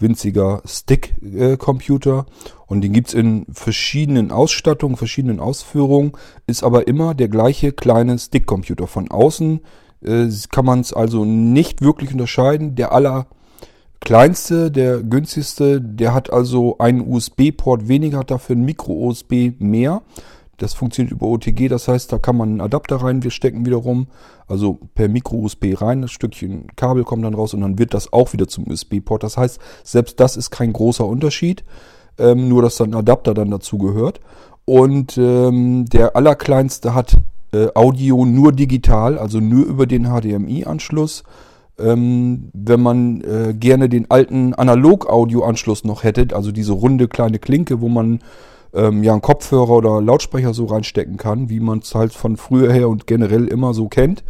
[0.00, 2.26] winziger Stick-Computer.
[2.66, 6.12] Und den gibt's in verschiedenen Ausstattungen, verschiedenen Ausführungen.
[6.46, 8.88] Ist aber immer der gleiche kleine Stick-Computer.
[8.88, 9.60] Von außen
[10.02, 12.74] äh, kann man es also nicht wirklich unterscheiden.
[12.74, 20.02] Der allerkleinste, der günstigste, der hat also einen USB-Port weniger, hat dafür ein Micro-USB mehr.
[20.58, 24.08] Das funktioniert über OTG, das heißt, da kann man einen Adapter rein wir stecken wiederum,
[24.48, 28.32] also per Micro-USB rein, das Stückchen Kabel kommt dann raus und dann wird das auch
[28.32, 29.22] wieder zum USB-Port.
[29.22, 31.62] Das heißt, selbst das ist kein großer Unterschied,
[32.18, 34.20] ähm, nur dass dann ein Adapter dann dazu gehört.
[34.64, 37.14] Und ähm, der allerkleinste hat
[37.52, 41.22] äh, Audio nur digital, also nur über den HDMI-Anschluss.
[41.78, 47.80] Ähm, wenn man äh, gerne den alten Analog-Audio-Anschluss noch hätte, also diese runde kleine Klinke,
[47.80, 48.18] wo man
[48.74, 52.72] ähm, ja einen Kopfhörer oder Lautsprecher so reinstecken kann, wie man es halt von früher
[52.72, 54.24] her und generell immer so kennt,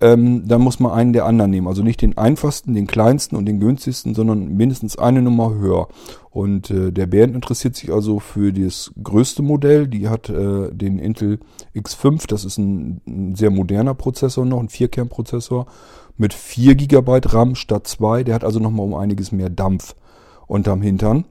[0.00, 1.66] ähm, dann muss man einen der anderen nehmen.
[1.66, 5.88] Also nicht den einfachsten, den kleinsten und den günstigsten, sondern mindestens eine Nummer höher.
[6.30, 9.88] Und äh, der Bernd interessiert sich also für das größte Modell.
[9.88, 11.40] Die hat äh, den Intel
[11.74, 15.66] X5, das ist ein, ein sehr moderner Prozessor noch, ein Vierkernprozessor
[16.16, 18.24] mit 4 GB RAM statt 2.
[18.24, 19.96] Der hat also nochmal um einiges mehr Dampf
[20.46, 21.24] unterm Hintern.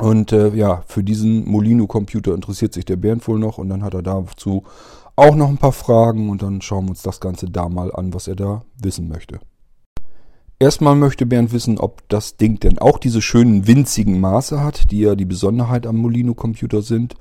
[0.00, 3.94] Und äh, ja, für diesen Molino-Computer interessiert sich der Bernd wohl noch und dann hat
[3.94, 4.64] er dazu
[5.16, 8.14] auch noch ein paar Fragen und dann schauen wir uns das Ganze da mal an,
[8.14, 9.40] was er da wissen möchte.
[10.58, 15.00] Erstmal möchte Bernd wissen, ob das Ding denn auch diese schönen winzigen Maße hat, die
[15.00, 17.14] ja die Besonderheit am Molino-Computer sind.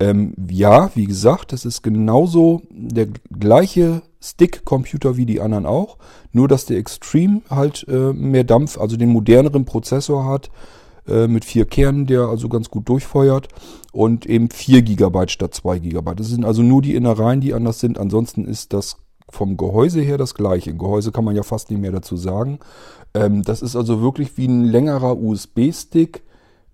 [0.00, 5.98] Ähm, ja, wie gesagt, das ist genauso der gleiche Stick-Computer wie die anderen auch,
[6.32, 10.50] nur dass der Extreme halt äh, mehr Dampf, also den moderneren Prozessor hat,
[11.06, 13.48] äh, mit vier Kernen, der also ganz gut durchfeuert
[13.92, 16.14] und eben 4 GB statt 2 GB.
[16.14, 17.98] Das sind also nur die Innereien, die anders sind.
[17.98, 18.96] Ansonsten ist das
[19.28, 20.74] vom Gehäuse her das gleiche.
[20.74, 22.58] Gehäuse kann man ja fast nicht mehr dazu sagen.
[23.14, 26.22] Ähm, das ist also wirklich wie ein längerer USB-Stick.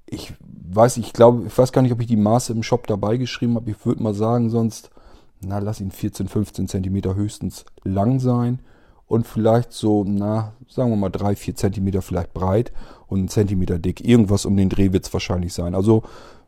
[0.06, 3.16] Ich weiß, ich glaube, ich weiß gar nicht, ob ich die Maße im Shop dabei
[3.16, 3.70] geschrieben habe.
[3.70, 4.90] Ich würde mal sagen, sonst,
[5.40, 8.60] na, lass ihn 14, 15 Zentimeter höchstens lang sein
[9.06, 12.72] und vielleicht so, na, sagen wir mal drei, vier Zentimeter vielleicht breit
[13.06, 14.06] und einen Zentimeter dick.
[14.06, 15.74] Irgendwas um den Dreh wird es wahrscheinlich sein.
[15.74, 16.02] Also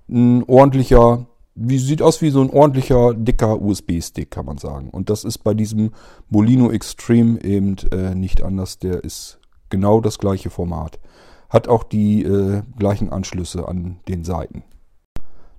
[0.08, 4.90] ein ordentlicher, wie sieht aus wie so ein ordentlicher, dicker USB-Stick, kann man sagen.
[4.90, 5.92] Und das ist bei diesem
[6.28, 8.78] Molino Extreme eben äh, nicht anders.
[8.78, 9.38] Der ist
[9.70, 10.98] genau das gleiche Format.
[11.48, 14.64] Hat auch die äh, gleichen Anschlüsse an den Seiten.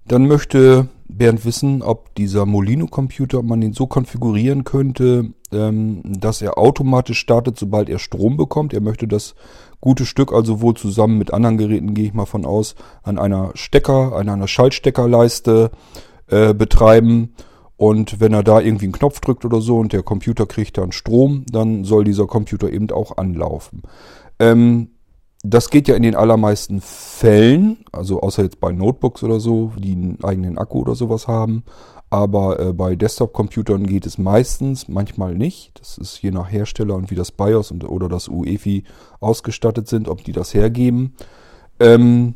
[0.10, 6.42] Dann möchte Bernd wissen, ob dieser Molino-Computer, ob man den so konfigurieren könnte, ähm, dass
[6.42, 8.74] er automatisch startet, sobald er Strom bekommt.
[8.74, 9.36] Er möchte das
[9.80, 13.52] gute Stück also wohl zusammen mit anderen Geräten, gehe ich mal von aus, an einer
[13.54, 15.70] Stecker, an einer Schaltsteckerleiste
[16.26, 17.36] äh, betreiben.
[17.78, 20.92] Und wenn er da irgendwie einen Knopf drückt oder so und der Computer kriegt dann
[20.92, 23.84] Strom, dann soll dieser Computer eben auch anlaufen.
[24.40, 24.90] Ähm,
[25.44, 29.94] das geht ja in den allermeisten Fällen, also außer jetzt bei Notebooks oder so, die
[29.94, 31.64] einen eigenen Akku oder sowas haben.
[32.10, 35.80] Aber äh, bei Desktop-Computern geht es meistens, manchmal nicht.
[35.80, 38.84] Das ist je nach Hersteller und wie das BIOS und, oder das UEFI
[39.20, 41.14] ausgestattet sind, ob die das hergeben.
[41.80, 42.34] Ähm,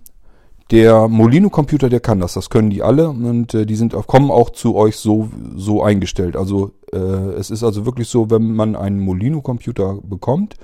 [0.71, 2.33] der Molino-Computer, der kann das.
[2.33, 6.37] Das können die alle und äh, die sind kommen auch zu euch so, so eingestellt.
[6.37, 10.55] Also äh, es ist also wirklich so, wenn man einen Molino-Computer bekommt,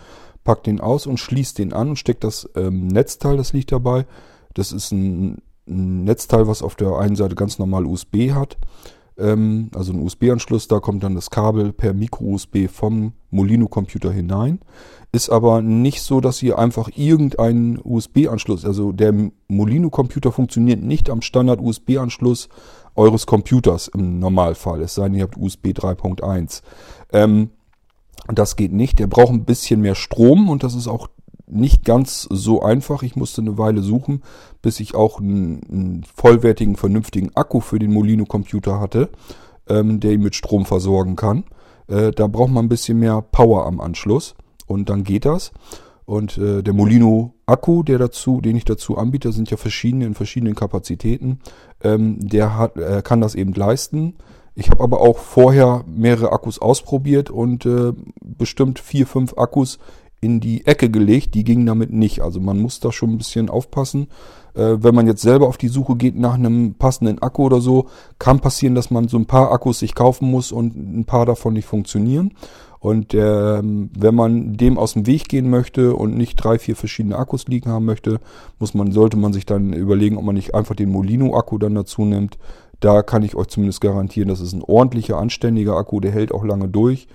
[0.49, 4.07] packt den aus und schließt den an und steckt das ähm, Netzteil, das liegt dabei.
[4.55, 8.57] Das ist ein, ein, Netzteil, was auf der einen Seite ganz normal USB hat.
[9.19, 14.59] Ähm, also ein USB-Anschluss, da kommt dann das Kabel per Micro-USB vom Molino-Computer hinein.
[15.11, 19.13] Ist aber nicht so, dass ihr einfach irgendeinen USB-Anschluss, also der
[19.49, 22.49] Molino-Computer funktioniert nicht am Standard-USB-Anschluss
[22.95, 24.81] eures Computers im Normalfall.
[24.81, 26.63] Es sei denn, ihr habt USB 3.1.
[27.13, 27.51] Ähm,
[28.37, 28.99] das geht nicht.
[28.99, 31.07] Der braucht ein bisschen mehr Strom und das ist auch
[31.47, 33.01] nicht ganz so einfach.
[33.01, 34.21] Ich musste eine Weile suchen,
[34.61, 39.09] bis ich auch einen, einen vollwertigen, vernünftigen Akku für den Molino-Computer hatte,
[39.67, 41.45] ähm, der ihn mit Strom versorgen kann.
[41.87, 44.35] Äh, da braucht man ein bisschen mehr Power am Anschluss
[44.67, 45.51] und dann geht das.
[46.05, 50.15] Und äh, der Molino Akku, der dazu, den ich dazu anbiete, sind ja verschiedene in
[50.15, 51.39] verschiedenen Kapazitäten.
[51.83, 54.15] Ähm, der hat, äh, kann das eben leisten.
[54.59, 59.79] Ich habe aber auch vorher mehrere Akkus ausprobiert und äh, bestimmt vier, fünf Akkus
[60.19, 61.33] in die Ecke gelegt.
[61.33, 62.21] Die gingen damit nicht.
[62.21, 64.07] Also man muss da schon ein bisschen aufpassen.
[64.55, 67.87] Äh, wenn man jetzt selber auf die Suche geht nach einem passenden Akku oder so,
[68.19, 71.53] kann passieren, dass man so ein paar Akkus sich kaufen muss und ein paar davon
[71.53, 72.33] nicht funktionieren.
[72.79, 77.17] Und äh, wenn man dem aus dem Weg gehen möchte und nicht drei, vier verschiedene
[77.17, 78.19] Akkus liegen haben möchte,
[78.57, 82.03] muss man, sollte man sich dann überlegen, ob man nicht einfach den Molino-Akku dann dazu
[82.03, 82.37] nimmt.
[82.79, 86.45] Da kann ich euch zumindest garantieren, das ist ein ordentlicher, anständiger Akku, der hält auch
[86.45, 87.07] lange durch.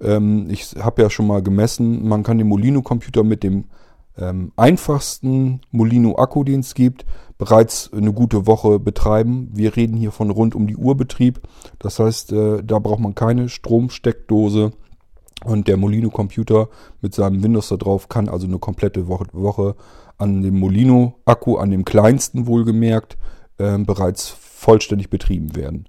[0.00, 3.64] Ähm, ich habe ja schon mal gemessen, man kann den Molino-Computer mit dem
[4.18, 7.04] ähm, einfachsten Molino-Akku, den es gibt,
[7.38, 9.50] bereits eine gute Woche betreiben.
[9.52, 11.40] Wir reden hier von rund um die Uhr Betrieb.
[11.78, 14.72] Das heißt, äh, da braucht man keine Stromsteckdose.
[15.42, 16.68] Und der Molino-Computer
[17.00, 19.74] mit seinem Windows da drauf kann also eine komplette Woche, Woche
[20.18, 23.16] an dem Molino-Akku, an dem kleinsten wohlgemerkt,
[23.56, 25.86] äh, bereits vollständig betrieben werden.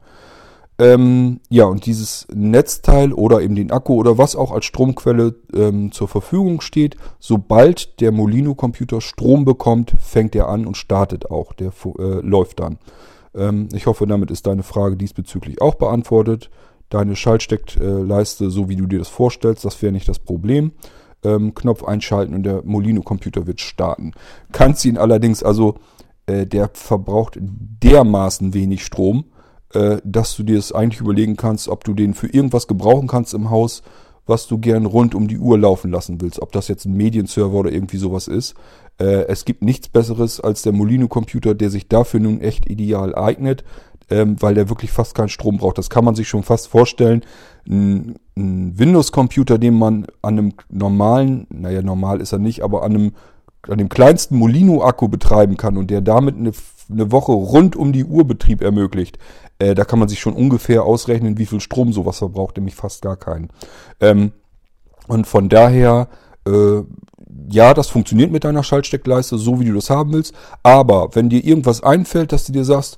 [0.79, 5.91] Ähm, ja, und dieses Netzteil oder eben den Akku oder was auch als Stromquelle ähm,
[5.91, 11.53] zur Verfügung steht, sobald der Molino-Computer Strom bekommt, fängt er an und startet auch.
[11.53, 12.79] Der äh, läuft dann.
[13.35, 16.49] Ähm, ich hoffe, damit ist deine Frage diesbezüglich auch beantwortet.
[16.89, 20.71] Deine Schaltsteckleiste, so wie du dir das vorstellst, das wäre nicht das Problem.
[21.23, 24.13] Ähm, Knopf einschalten und der Molino-Computer wird starten.
[24.51, 25.75] Kannst ihn allerdings, also
[26.31, 29.25] äh, der verbraucht dermaßen wenig Strom,
[29.73, 33.33] äh, dass du dir es eigentlich überlegen kannst, ob du den für irgendwas gebrauchen kannst
[33.33, 33.83] im Haus,
[34.25, 36.41] was du gern rund um die Uhr laufen lassen willst.
[36.41, 38.55] Ob das jetzt ein Medienserver oder irgendwie sowas ist.
[38.97, 43.63] Äh, es gibt nichts Besseres als der Molino-Computer, der sich dafür nun echt ideal eignet,
[44.09, 45.77] ähm, weil der wirklich fast keinen Strom braucht.
[45.77, 47.23] Das kann man sich schon fast vorstellen.
[47.67, 52.95] Ein, ein Windows-Computer, den man an einem normalen, naja, normal ist er nicht, aber an
[52.95, 53.11] einem
[53.67, 56.51] an dem kleinsten Molino-Akku betreiben kann und der damit eine,
[56.89, 59.17] eine Woche rund um die Uhr Betrieb ermöglicht,
[59.59, 63.01] äh, da kann man sich schon ungefähr ausrechnen, wie viel Strom sowas verbraucht, nämlich fast
[63.01, 63.49] gar keinen.
[63.99, 64.31] Ähm,
[65.07, 66.07] und von daher,
[66.47, 66.81] äh,
[67.49, 70.33] ja, das funktioniert mit deiner Schaltsteckleiste, so wie du das haben willst.
[70.63, 72.97] Aber wenn dir irgendwas einfällt, dass du dir sagst,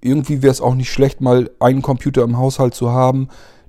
[0.00, 3.28] irgendwie wäre es auch nicht schlecht, mal einen Computer im Haushalt zu haben,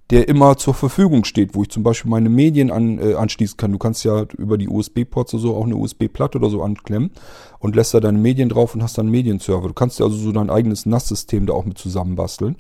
[0.09, 3.73] der immer zur Verfügung steht, wo ich zum Beispiel meine Medien an, äh, anschließen kann.
[3.73, 7.11] Du kannst ja über die USB-Ports oder so auch eine USB-Platte oder so anklemmen
[7.59, 9.67] und lässt da deine Medien drauf und hast dann einen Medienserver.
[9.67, 12.55] Du kannst ja also so dein eigenes NAS-System da auch mit zusammenbasteln.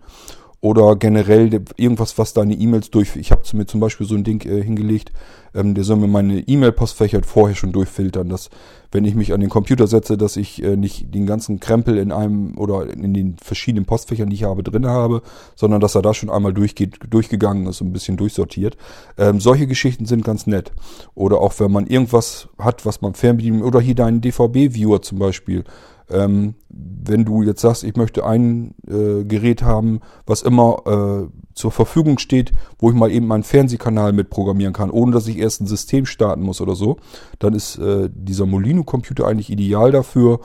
[0.59, 3.15] Oder generell irgendwas, was deine E-Mails durch.
[3.15, 5.11] Ich habe mir zum Beispiel so ein Ding äh, hingelegt,
[5.53, 8.49] ähm, der soll mir meine E-Mail-Postfächer vorher schon durchfiltern, dass
[8.91, 12.11] wenn ich mich an den Computer setze, dass ich äh, nicht den ganzen Krempel in
[12.11, 15.21] einem oder in den verschiedenen Postfächern, die ich habe, drin habe,
[15.55, 18.77] sondern dass er da schon einmal durchgeht, durchgegangen ist und ein bisschen durchsortiert.
[19.17, 20.71] Ähm, solche Geschichten sind ganz nett.
[21.15, 25.63] Oder auch wenn man irgendwas hat, was man fernbedienen oder hier deinen DVB-Viewer zum Beispiel
[26.09, 31.71] ähm, wenn du jetzt sagst, ich möchte ein äh, Gerät haben, was immer äh, zur
[31.71, 35.67] Verfügung steht, wo ich mal eben meinen Fernsehkanal mitprogrammieren kann, ohne dass ich erst ein
[35.67, 36.97] System starten muss oder so,
[37.39, 40.39] dann ist äh, dieser Molino-Computer eigentlich ideal dafür,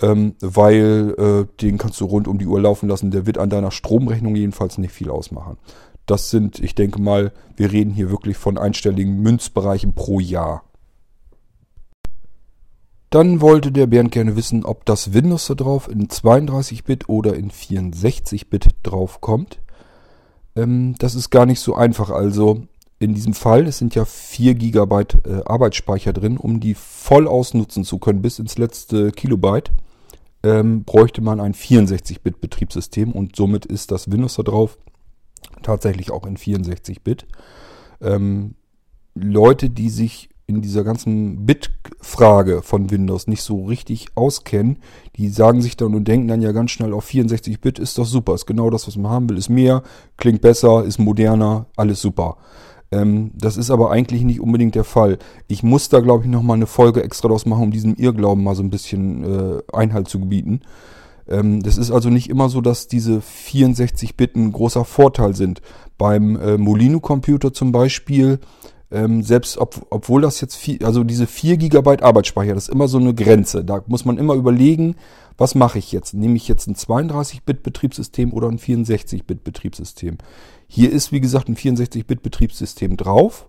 [0.00, 3.10] ähm, weil äh, den kannst du rund um die Uhr laufen lassen.
[3.10, 5.56] Der wird an deiner Stromrechnung jedenfalls nicht viel ausmachen.
[6.06, 10.62] Das sind, ich denke mal, wir reden hier wirklich von einstelligen Münzbereichen pro Jahr.
[13.10, 17.50] Dann wollte der Bernd gerne wissen, ob das Windows da drauf in 32-Bit oder in
[17.50, 19.60] 64-Bit draufkommt.
[20.56, 22.10] Ähm, das ist gar nicht so einfach.
[22.10, 22.62] Also
[22.98, 24.94] in diesem Fall, es sind ja 4 GB
[25.24, 29.70] äh, Arbeitsspeicher drin, um die voll ausnutzen zu können bis ins letzte Kilobyte,
[30.42, 34.78] ähm, bräuchte man ein 64-Bit Betriebssystem und somit ist das Windows da drauf
[35.62, 37.26] tatsächlich auch in 64-Bit.
[38.00, 38.54] Ähm,
[39.14, 44.78] Leute, die sich in dieser ganzen Bit-Frage von Windows nicht so richtig auskennen,
[45.16, 48.06] die sagen sich dann und denken dann ja ganz schnell auf 64 Bit ist doch
[48.06, 49.82] super, ist genau das, was man haben will, ist mehr,
[50.16, 52.38] klingt besser, ist moderner, alles super.
[52.90, 55.18] Ähm, das ist aber eigentlich nicht unbedingt der Fall.
[55.48, 58.54] Ich muss da, glaube ich, nochmal eine Folge extra draus machen, um diesem Irrglauben mal
[58.54, 60.62] so ein bisschen äh, Einhalt zu gebieten.
[61.28, 65.60] Ähm, das ist also nicht immer so, dass diese 64 Bit ein großer Vorteil sind.
[65.98, 68.38] Beim äh, Molino-Computer zum Beispiel
[68.90, 72.88] ähm, selbst ob, obwohl das jetzt viel, also diese 4 GB Arbeitsspeicher, das ist immer
[72.88, 73.64] so eine Grenze.
[73.64, 74.96] Da muss man immer überlegen,
[75.36, 76.14] was mache ich jetzt?
[76.14, 80.18] Nehme ich jetzt ein 32-Bit-Betriebssystem oder ein 64-Bit-Betriebssystem?
[80.66, 83.48] Hier ist, wie gesagt, ein 64-Bit-Betriebssystem drauf.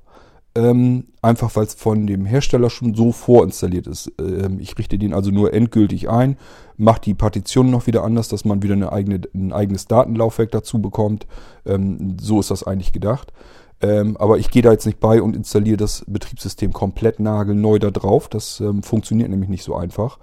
[0.56, 4.12] Ähm, einfach weil es von dem Hersteller schon so vorinstalliert ist.
[4.20, 6.38] Ähm, ich richte den also nur endgültig ein,
[6.76, 10.82] mache die Partition noch wieder anders, dass man wieder eine eigene, ein eigenes Datenlaufwerk dazu
[10.82, 11.28] bekommt.
[11.68, 13.32] Ähm, so ist das eigentlich gedacht.
[13.82, 17.92] Ähm, aber ich gehe da jetzt nicht bei und installiere das Betriebssystem komplett nagelneu da
[17.92, 18.28] drauf.
[18.28, 20.20] Das ähm, funktioniert nämlich nicht so einfach.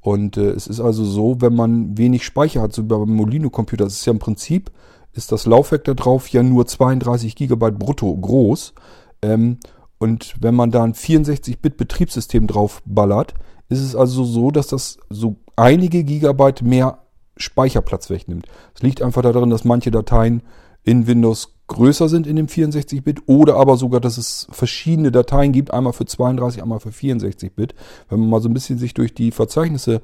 [0.00, 3.94] Und äh, es ist also so, wenn man wenig Speicher hat, so beim Molino-Computer, das
[3.94, 4.70] ist ja im Prinzip,
[5.14, 8.74] ist das Laufwerk da drauf ja nur 32 GB brutto groß.
[9.22, 9.58] Ähm,
[9.98, 13.34] und wenn man da ein 64-Bit-Betriebssystem drauf ballert,
[13.68, 16.98] ist es also so, dass das so einige Gigabyte mehr
[17.36, 18.46] Speicherplatz wegnimmt.
[18.74, 20.42] Es liegt einfach darin, dass manche Dateien
[20.84, 25.72] in Windows größer sind in dem 64-Bit oder aber sogar, dass es verschiedene Dateien gibt,
[25.72, 27.74] einmal für 32, einmal für 64-Bit.
[28.08, 30.00] Wenn man mal so ein bisschen sich durch die Verzeichnisse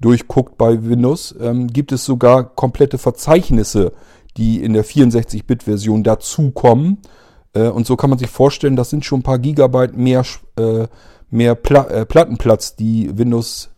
[0.00, 3.92] durchguckt bei Windows, ähm, gibt es sogar komplette Verzeichnisse,
[4.36, 6.98] die in der 64-Bit-Version dazukommen.
[7.52, 10.24] Äh, und so kann man sich vorstellen, das sind schon ein paar Gigabyte mehr,
[10.56, 10.86] äh,
[11.30, 13.70] mehr Pla äh, Plattenplatz, die Windows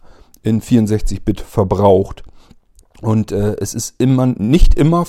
[0.42, 2.22] in 64-Bit verbraucht.
[3.00, 5.04] Und äh, es ist immer nicht immer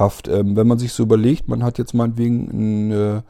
[0.00, 0.28] vorteilhaft.
[0.28, 3.22] Ähm, wenn man sich so überlegt, man hat jetzt meinetwegen einen äh,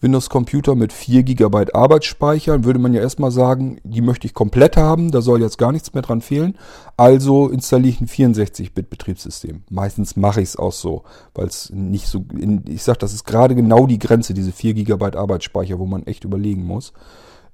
[0.00, 5.10] Windows-Computer mit 4 GB Arbeitsspeicher, würde man ja erstmal sagen, die möchte ich komplett haben,
[5.10, 6.56] da soll jetzt gar nichts mehr dran fehlen.
[6.96, 9.64] Also installiere ich ein 64-Bit-Betriebssystem.
[9.70, 11.02] Meistens mache ich es auch so,
[11.34, 14.74] weil es nicht so, in, ich sage, das ist gerade genau die Grenze, diese 4
[14.74, 16.92] GB Arbeitsspeicher, wo man echt überlegen muss.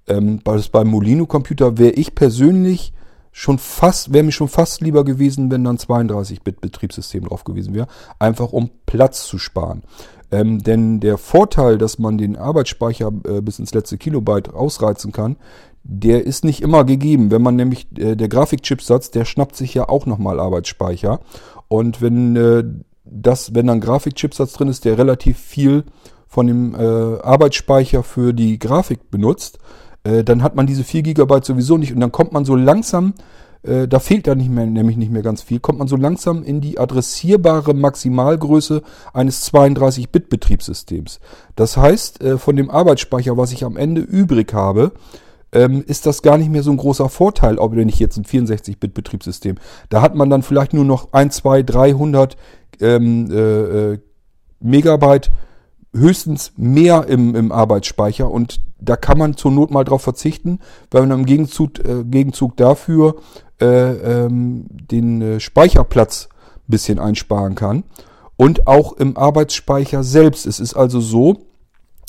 [0.07, 2.93] Ähm, beim Molino-Computer wäre ich persönlich
[3.37, 7.89] schon fast, wäre mir schon fast lieber gewesen, wenn dann 32-Bit-Betriebssystem drauf gewesen wäre.
[8.21, 9.83] Einfach um Platz zu sparen.
[10.31, 15.37] Ähm, denn der Vorteil, dass man den Arbeitsspeicher äh, bis ins letzte Kilobyte ausreizen kann,
[15.83, 17.33] der ist nicht immer gegeben.
[17.33, 21.19] Wenn man nämlich, äh, der Grafikchipsatz, der schnappt sich ja auch nochmal Arbeitsspeicher.
[21.67, 22.63] Und wenn äh,
[23.05, 25.83] das, wenn dann Grafikchipsatz drin ist, der relativ viel
[26.29, 29.59] von dem äh, Arbeitsspeicher für die Grafik benutzt,
[30.05, 33.15] äh, dann hat man diese 4 GB sowieso nicht und dann kommt man so langsam,
[33.63, 36.45] äh, da fehlt da nicht mehr, nämlich nicht mehr ganz viel, kommt man so langsam
[36.45, 41.21] in die adressierbare Maximalgröße eines 32-Bit-Betriebssystems.
[41.57, 44.93] Das heißt, äh, von dem Arbeitsspeicher, was ich am Ende übrig habe,
[45.53, 48.25] ähm, ist das gar nicht mehr so ein großer Vorteil, ob wenn ich jetzt ein
[48.25, 49.57] 64-Bit-Betriebssystem.
[49.89, 52.37] Da hat man dann vielleicht nur noch 1, 2, 300
[52.81, 53.99] ähm, äh, äh,
[54.61, 55.31] Megabyte
[55.95, 60.59] höchstens mehr im, im Arbeitsspeicher und da kann man zur Not mal drauf verzichten,
[60.91, 63.17] weil man im Gegenzug, äh, Gegenzug dafür
[63.61, 67.85] äh, ähm, den äh, Speicherplatz ein bisschen einsparen kann.
[68.37, 70.45] Und auch im Arbeitsspeicher selbst.
[70.45, 71.45] Es ist also so,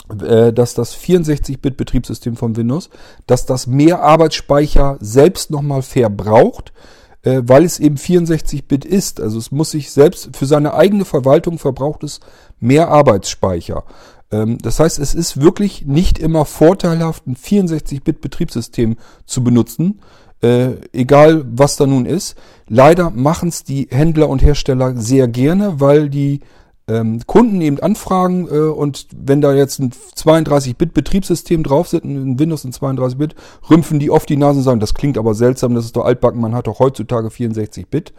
[0.10, 2.90] äh, dass das 64-Bit-Betriebssystem von Windows,
[3.28, 6.74] dass das mehr Arbeitsspeicher selbst nochmal verbraucht,
[7.26, 9.20] äh, weil es eben 64-Bit ist.
[9.20, 12.22] Also es muss sich selbst für seine eigene Verwaltung verbraucht es
[12.60, 13.84] mehr Arbeitsspeicher.
[14.32, 20.00] Ähm, das heißt, es ist wirklich nicht immer vorteilhaft, ein 64-Bit-Betriebssystem zu benutzen,
[20.42, 22.36] äh, egal was da nun ist.
[22.68, 26.42] Leider machen es die Händler und Hersteller sehr gerne, weil die
[26.88, 32.64] ähm, Kunden eben anfragen äh, und wenn da jetzt ein 32-Bit-Betriebssystem drauf sind, ein Windows
[32.64, 33.36] in 32-Bit,
[33.70, 36.40] rümpfen die oft die Nase und sagen, das klingt aber seltsam, das ist doch altbacken,
[36.40, 38.14] man hat doch heutzutage 64-Bit.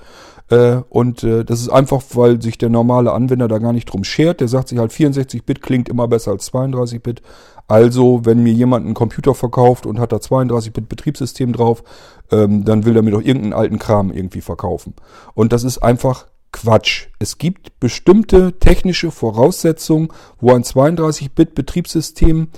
[0.51, 4.05] Äh, und äh, das ist einfach, weil sich der normale Anwender da gar nicht drum
[4.05, 4.41] schert.
[4.41, 7.23] Der sagt sich halt, 64-Bit klingt immer besser als 32-Bit.
[7.69, 11.83] Also, wenn mir jemand einen Computer verkauft und hat da 32-Bit-Betriebssystem drauf,
[12.31, 14.95] ähm, dann will er mir doch irgendeinen alten Kram irgendwie verkaufen.
[15.35, 17.09] Und das ist einfach Quatsch.
[17.19, 20.09] Es gibt bestimmte technische Voraussetzungen,
[20.41, 22.49] wo ein 32-Bit-Betriebssystem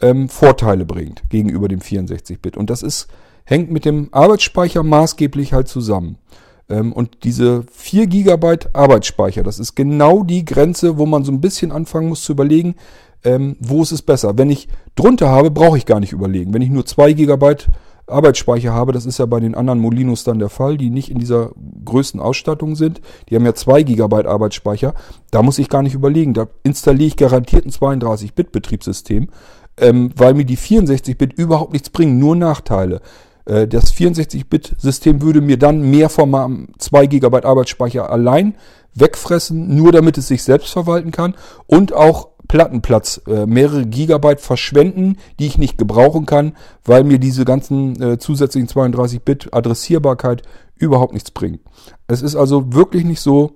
[0.00, 2.56] ähm, Vorteile bringt gegenüber dem 64-Bit.
[2.56, 3.08] Und das ist,
[3.44, 6.18] hängt mit dem Arbeitsspeicher maßgeblich halt zusammen.
[6.68, 11.40] Ähm, und diese 4 GB Arbeitsspeicher, das ist genau die Grenze, wo man so ein
[11.40, 12.76] bisschen anfangen muss zu überlegen,
[13.24, 14.38] ähm, wo ist es besser.
[14.38, 16.54] Wenn ich drunter habe, brauche ich gar nicht überlegen.
[16.54, 17.56] Wenn ich nur 2 GB
[18.08, 21.18] Arbeitsspeicher habe, das ist ja bei den anderen Molinos dann der Fall, die nicht in
[21.18, 21.52] dieser
[21.84, 23.00] größten Ausstattung sind.
[23.28, 24.94] Die haben ja 2 GB Arbeitsspeicher.
[25.30, 26.34] Da muss ich gar nicht überlegen.
[26.34, 29.28] Da installiere ich garantiert ein 32-Bit-Betriebssystem,
[29.78, 33.00] ähm, weil mir die 64-Bit überhaupt nichts bringen, nur Nachteile.
[33.44, 38.54] Äh, das 64-Bit-System würde mir dann mehr vom 2 GB Arbeitsspeicher allein
[38.94, 41.34] wegfressen, nur damit es sich selbst verwalten kann
[41.66, 47.44] und auch Plattenplatz, äh, mehrere Gigabyte verschwenden, die ich nicht gebrauchen kann, weil mir diese
[47.44, 50.42] ganzen äh, zusätzlichen 32-Bit Adressierbarkeit
[50.76, 51.60] überhaupt nichts bringt.
[52.06, 53.52] Es ist also wirklich nicht so,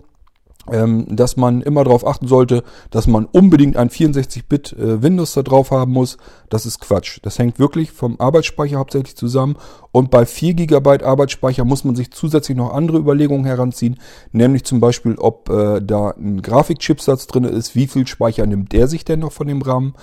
[0.67, 5.73] dass man immer darauf achten sollte, dass man unbedingt ein 64-Bit äh, Windows da drauf
[5.73, 6.19] haben muss.
[6.51, 7.19] Das ist Quatsch.
[7.23, 9.57] Das hängt wirklich vom Arbeitsspeicher hauptsächlich zusammen.
[9.91, 13.99] Und bei 4 GB Arbeitsspeicher muss man sich zusätzlich noch andere Überlegungen heranziehen,
[14.31, 18.87] nämlich zum Beispiel, ob äh, da ein Grafikchipsatz drin ist, wie viel Speicher nimmt der
[18.87, 19.95] sich denn noch von dem RAM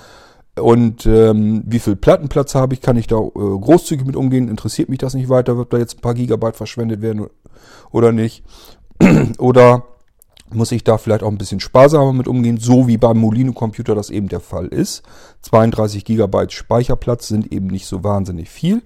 [0.60, 4.90] und ähm, wie viel Plattenplatz habe ich, kann ich da äh, großzügig mit umgehen, interessiert
[4.90, 7.28] mich das nicht weiter, wird da jetzt ein paar Gigabyte verschwendet werden
[7.92, 8.44] oder nicht.
[9.38, 9.86] oder
[10.54, 14.10] muss ich da vielleicht auch ein bisschen sparsamer mit umgehen, so wie beim Molino-Computer das
[14.10, 15.04] eben der Fall ist.
[15.42, 18.82] 32 GB Speicherplatz sind eben nicht so wahnsinnig viel.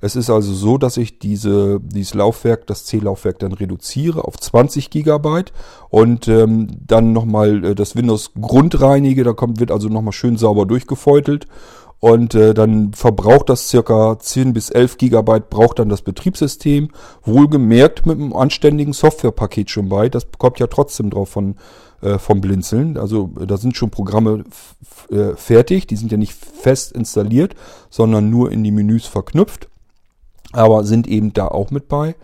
[0.00, 4.90] Es ist also so, dass ich diese, dieses Laufwerk, das C-Laufwerk dann reduziere auf 20
[4.90, 5.44] GB
[5.88, 9.24] und ähm, dann nochmal äh, das Windows grundreinige.
[9.24, 11.46] Da kommt, wird also nochmal schön sauber durchgefeutelt
[11.98, 16.90] und äh, dann verbraucht das circa 10 bis 11 Gigabyte, braucht dann das Betriebssystem.
[17.22, 20.08] Wohlgemerkt mit einem anständigen Softwarepaket schon bei.
[20.08, 21.56] Das kommt ja trotzdem drauf von,
[22.02, 22.98] äh, vom Blinzeln.
[22.98, 24.44] Also da sind schon Programme
[25.10, 25.86] äh, fertig.
[25.86, 27.54] Die sind ja nicht fest installiert,
[27.88, 29.68] sondern nur in die Menüs verknüpft.
[30.52, 32.14] Aber sind eben da auch mit bei.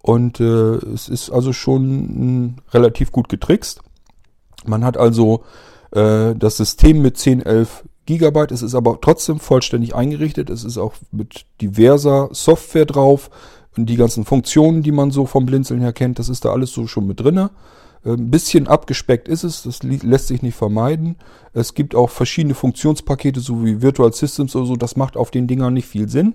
[0.00, 3.82] Und äh, es ist also schon mh, relativ gut getrickst.
[4.64, 5.44] Man hat also
[5.90, 8.52] äh, das System mit 10, 11 Gigabyte.
[8.52, 10.48] Es ist aber trotzdem vollständig eingerichtet.
[10.48, 13.30] Es ist auch mit diverser Software drauf.
[13.76, 16.72] Und die ganzen Funktionen, die man so vom Blinzeln her kennt, das ist da alles
[16.72, 17.50] so schon mit drinne.
[18.04, 21.16] Ein ähm, bisschen abgespeckt ist es, das lässt sich nicht vermeiden.
[21.52, 25.46] Es gibt auch verschiedene Funktionspakete, so wie Virtual Systems oder so, das macht auf den
[25.46, 26.34] Dingern nicht viel Sinn.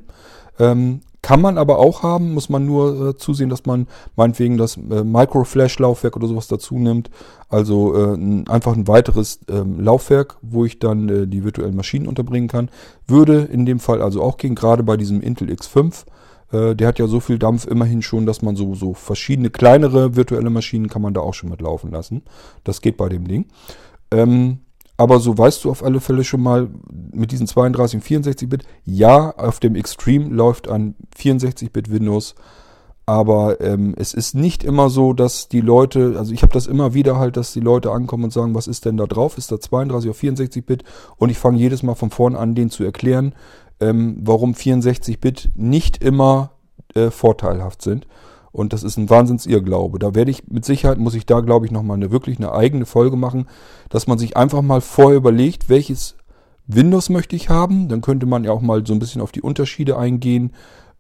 [0.60, 4.76] Ähm, kann man aber auch haben, muss man nur äh, zusehen, dass man meinetwegen das
[4.76, 7.10] äh, Micro-Flash-Laufwerk oder sowas dazu nimmt.
[7.48, 12.08] Also äh, ein, einfach ein weiteres ähm, Laufwerk, wo ich dann äh, die virtuellen Maschinen
[12.08, 12.70] unterbringen kann.
[13.08, 16.04] Würde in dem Fall also auch gehen, gerade bei diesem Intel X5.
[16.52, 20.18] Äh, der hat ja so viel Dampf immerhin schon, dass man so, so verschiedene kleinere
[20.18, 22.24] virtuelle Maschinen kann man da auch schon mit laufen lassen.
[22.66, 23.46] Das geht bei dem Ding.
[24.12, 24.60] Ähm,
[24.98, 26.70] aber so weißt du auf alle Fälle schon mal
[27.12, 32.36] mit diesen 32 und 64-Bit, ja, auf dem Extreme läuft ein 64-Bit Windows,
[33.06, 36.94] aber ähm, es ist nicht immer so, dass die Leute, also ich habe das immer
[36.94, 39.38] wieder halt, dass die Leute ankommen und sagen, was ist denn da drauf?
[39.38, 40.84] Ist da 32 oder 64-Bit?
[41.18, 43.36] Und ich fange jedes Mal von vorn an, denen zu erklären,
[43.82, 46.52] ähm, warum 64-Bit nicht immer
[46.96, 48.08] äh, vorteilhaft sind.
[48.54, 49.98] Und das ist ein Wahnsinns-Irrglaube.
[49.98, 52.86] Da werde ich, mit Sicherheit muss ich da, glaube ich, nochmal eine, wirklich eine eigene
[52.86, 53.48] Folge machen,
[53.90, 56.16] dass man sich einfach mal vorher überlegt, welches
[56.68, 57.90] Windows möchte ich haben.
[57.90, 60.54] Dann könnte man ja auch mal so ein bisschen auf die Unterschiede eingehen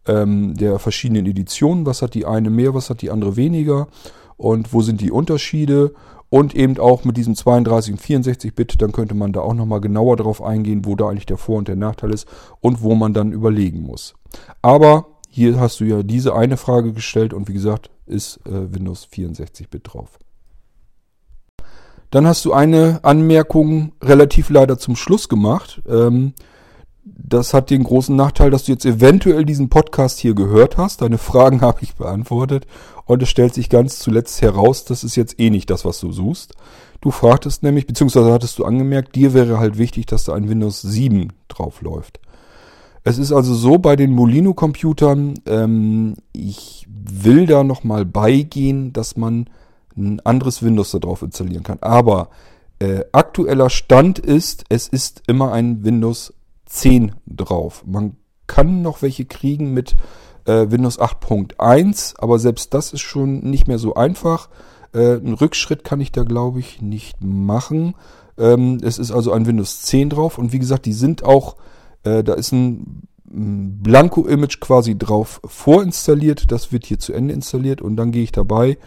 [0.08, 1.86] ähm, der verschiedenen Editionen.
[1.86, 3.88] Was hat die eine mehr, was hat die andere weniger?
[4.36, 5.94] Und wo sind die Unterschiede?
[6.30, 9.80] Und eben auch mit diesem 32 und 64 Bit, dann könnte man da auch nochmal
[9.80, 12.28] genauer drauf eingehen, wo da eigentlich der Vor- und der Nachteil ist
[12.60, 14.16] und wo man dann überlegen muss.
[14.64, 19.08] Aber hier hast du ja diese eine Frage gestellt und wie gesagt, ist äh, Windows
[19.12, 20.20] 64-Bit drauf.
[22.12, 25.82] Dann hast du eine Anmerkung relativ leider zum Schluss gemacht.
[25.90, 26.34] Ähm,
[27.04, 31.02] das hat den großen Nachteil, dass du jetzt eventuell diesen Podcast hier gehört hast.
[31.02, 32.68] Deine Fragen habe ich beantwortet.
[33.06, 36.12] Und es stellt sich ganz zuletzt heraus, das ist jetzt eh nicht das, was du
[36.12, 36.54] suchst.
[37.02, 40.84] Du fragtest nämlich, beziehungsweise hattest du angemerkt, dir wäre halt wichtig, dass da ein Windows
[40.84, 42.20] 7 drauf läuft.
[43.04, 49.50] Es ist also so bei den Molino-Computern, ähm, ich will da nochmal beigehen, dass man
[49.98, 51.80] ein anderes Windows da drauf installieren kann.
[51.82, 52.30] Aber
[52.80, 56.34] äh, aktueller Stand ist, es ist immer ein Windows
[56.66, 57.84] 10 drauf.
[57.86, 58.16] Man
[58.48, 59.96] kann noch welche kriegen mit
[60.46, 64.50] äh, Windows 8.1, aber selbst das ist schon nicht mehr so einfach.
[64.94, 67.96] Äh, einen Rückschritt kann ich da, glaube ich, nicht machen.
[68.38, 71.58] Ähm, es ist also ein Windows 10 drauf und wie gesagt, die sind auch
[72.04, 76.52] äh, da ist ein Blanco-Image quasi drauf vorinstalliert.
[76.52, 78.78] Das wird hier zu Ende installiert und dann gehe ich dabei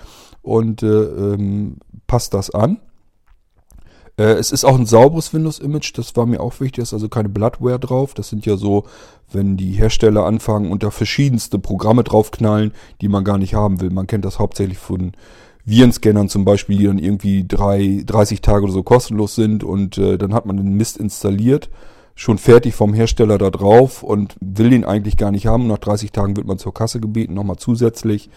[0.43, 2.79] und äh, ähm, passe das an.
[4.17, 7.09] Äh, es ist auch ein sauberes Windows-Image, das war mir auch wichtig, da ist also
[7.09, 8.15] keine Bloodware drauf.
[8.15, 8.85] Das sind ja so,
[9.33, 13.91] wenn die Hersteller anfangen und da verschiedenste Programme draufknallen, die man gar nicht haben will.
[13.91, 15.13] Man kennt das hauptsächlich von
[15.65, 20.17] Virenscannern zum Beispiel, die dann irgendwie drei, 30 Tage oder so kostenlos sind und äh,
[20.17, 21.69] dann hat man den Mist installiert
[22.19, 25.67] schon fertig vom Hersteller da drauf und will den eigentlich gar nicht haben.
[25.67, 28.31] Nach 30 Tagen wird man zur Kasse gebeten, nochmal zusätzlich.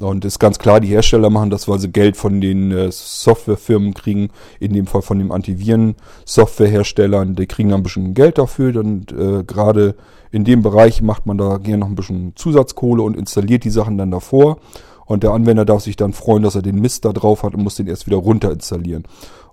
[0.00, 3.92] Und ist ganz klar, die Hersteller machen das, weil sie Geld von den äh, Softwarefirmen
[3.92, 7.36] kriegen, in dem Fall von den Antiviren-Softwareherstellern.
[7.36, 8.74] Die kriegen dann ein bisschen Geld dafür.
[8.80, 9.96] Und äh, gerade
[10.32, 13.98] in dem Bereich macht man da gerne noch ein bisschen Zusatzkohle und installiert die Sachen
[13.98, 14.60] dann davor.
[15.04, 17.62] Und der Anwender darf sich dann freuen, dass er den Mist da drauf hat und
[17.62, 19.04] muss den erst wieder runter installieren.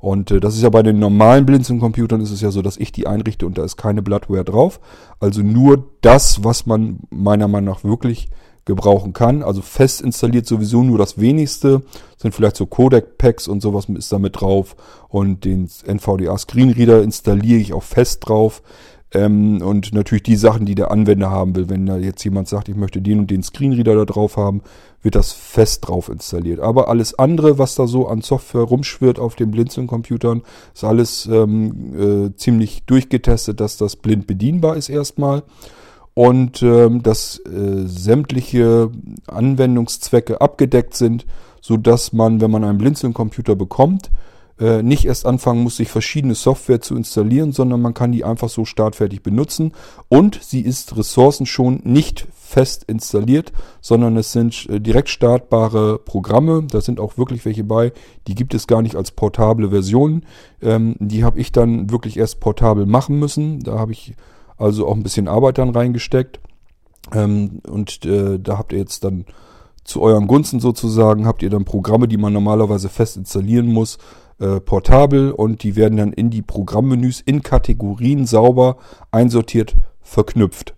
[0.03, 2.91] Und äh, das ist ja bei den normalen Blinzeln-Computern ist es ja so, dass ich
[2.91, 4.81] die einrichte und da ist keine Bloodware drauf.
[5.21, 8.27] Also nur das, was man meiner Meinung nach wirklich
[8.65, 9.43] gebrauchen kann.
[9.43, 11.83] Also fest installiert sowieso nur das wenigste.
[12.17, 14.75] Sind vielleicht so Codec-Packs und sowas ist da mit drauf.
[15.07, 18.61] Und den NVDA Screenreader installiere ich auch fest drauf.
[19.14, 21.70] Ähm, und natürlich die Sachen, die der Anwender haben will.
[21.70, 24.61] Wenn da jetzt jemand sagt, ich möchte den und den Screenreader da drauf haben,
[25.01, 26.59] wird das fest drauf installiert.
[26.59, 30.41] Aber alles andere, was da so an Software rumschwirrt auf den Blinzeln-Computern,
[30.74, 35.43] ist alles ähm, äh, ziemlich durchgetestet, dass das blind bedienbar ist erstmal.
[36.16, 38.91] Und ähm, dass äh, sämtliche
[39.28, 41.26] Anwendungszwecke abgedeckt sind,
[41.59, 44.11] sodass man, wenn man einen Blinzeln-Computer bekommt,
[44.59, 48.49] äh, nicht erst anfangen muss, sich verschiedene Software zu installieren, sondern man kann die einfach
[48.49, 49.71] so startfertig benutzen.
[50.09, 53.51] Und sie ist Ressourcen schon nicht fest installiert,
[53.81, 56.63] sondern es sind äh, direkt startbare Programme.
[56.69, 57.93] Da sind auch wirklich welche bei,
[58.27, 60.25] die gibt es gar nicht als portable Versionen.
[60.61, 63.61] Ähm, die habe ich dann wirklich erst portabel machen müssen.
[63.61, 64.13] Da habe ich
[64.57, 66.39] also auch ein bisschen Arbeit dann reingesteckt.
[67.11, 69.25] Ähm, und äh, da habt ihr jetzt dann
[69.83, 73.97] zu euren Gunsten sozusagen, habt ihr dann Programme, die man normalerweise fest installieren muss,
[74.43, 78.77] äh, portabel und die werden dann in die Programmmenüs in Kategorien sauber
[79.11, 80.75] einsortiert verknüpft.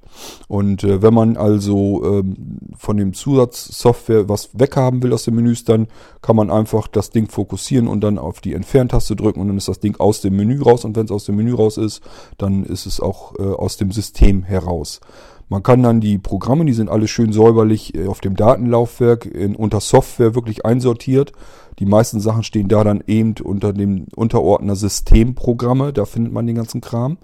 [0.48, 5.66] Und äh, wenn man also ähm, von dem Zusatzsoftware was weghaben will aus den Menüs,
[5.66, 5.88] dann
[6.22, 9.68] kann man einfach das Ding fokussieren und dann auf die Entferntaste drücken und dann ist
[9.68, 10.86] das Ding aus dem Menü raus.
[10.86, 12.02] Und wenn es aus dem Menü raus ist,
[12.38, 15.02] dann ist es auch äh, aus dem System heraus.
[15.48, 19.56] Man kann dann die Programme, die sind alle schön säuberlich äh, auf dem Datenlaufwerk in,
[19.56, 21.34] unter Software wirklich einsortiert.
[21.78, 25.92] Die meisten Sachen stehen da dann eben unter dem Unterordner Systemprogramme.
[25.94, 27.18] Da findet man den ganzen Kram.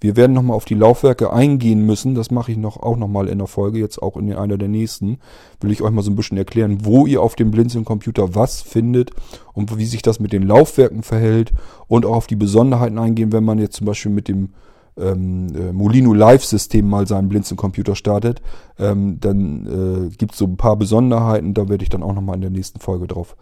[0.00, 2.14] Wir werden nochmal auf die Laufwerke eingehen müssen.
[2.14, 5.18] Das mache ich noch, auch nochmal in der Folge, jetzt auch in einer der nächsten.
[5.60, 9.10] Will ich euch mal so ein bisschen erklären, wo ihr auf dem Blinzeln-Computer was findet
[9.52, 11.52] und wie sich das mit den Laufwerken verhält
[11.86, 14.50] und auch auf die Besonderheiten eingehen, wenn man jetzt zum Beispiel mit dem
[14.98, 18.42] ähm, äh, Molino Live-System mal seinen Blinzeln-Computer startet,
[18.78, 22.36] ähm, dann äh, gibt es so ein paar Besonderheiten, da werde ich dann auch nochmal
[22.36, 23.36] in der nächsten Folge drauf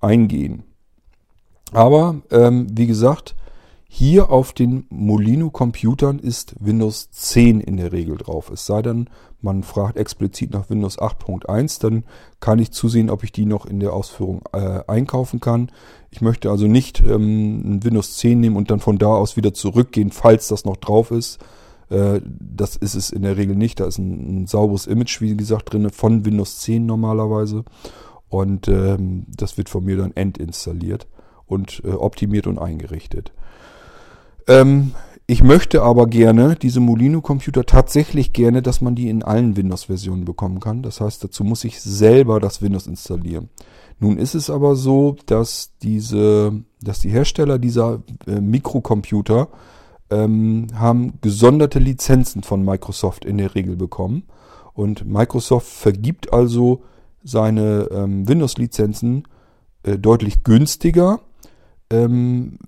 [0.00, 0.64] eingehen.
[1.72, 3.34] Aber ähm, wie gesagt,
[3.88, 8.50] hier auf den Molino-Computern ist Windows 10 in der Regel drauf.
[8.50, 9.08] Es sei denn,
[9.44, 12.04] man fragt explizit nach Windows 8.1, dann
[12.40, 15.70] kann ich zusehen, ob ich die noch in der Ausführung äh, einkaufen kann.
[16.10, 20.10] Ich möchte also nicht ähm, Windows 10 nehmen und dann von da aus wieder zurückgehen,
[20.10, 21.38] falls das noch drauf ist.
[21.90, 23.80] Äh, das ist es in der Regel nicht.
[23.80, 27.64] Da ist ein, ein sauberes Image, wie gesagt, drin von Windows 10 normalerweise.
[28.28, 31.06] Und ähm, das wird von mir dann endinstalliert
[31.46, 33.32] und äh, optimiert und eingerichtet.
[34.48, 34.92] Ähm,
[35.26, 40.60] ich möchte aber gerne diese Molino-Computer tatsächlich gerne, dass man die in allen Windows-Versionen bekommen
[40.60, 40.82] kann.
[40.82, 43.48] Das heißt, dazu muss ich selber das Windows installieren.
[44.00, 46.52] Nun ist es aber so, dass diese,
[46.82, 49.48] dass die Hersteller dieser äh, Mikrocomputer
[50.10, 54.24] ähm, haben gesonderte Lizenzen von Microsoft in der Regel bekommen.
[54.74, 56.82] Und Microsoft vergibt also
[57.22, 59.24] seine ähm, Windows-Lizenzen
[59.84, 61.20] äh, deutlich günstiger
[61.88, 62.58] ähm,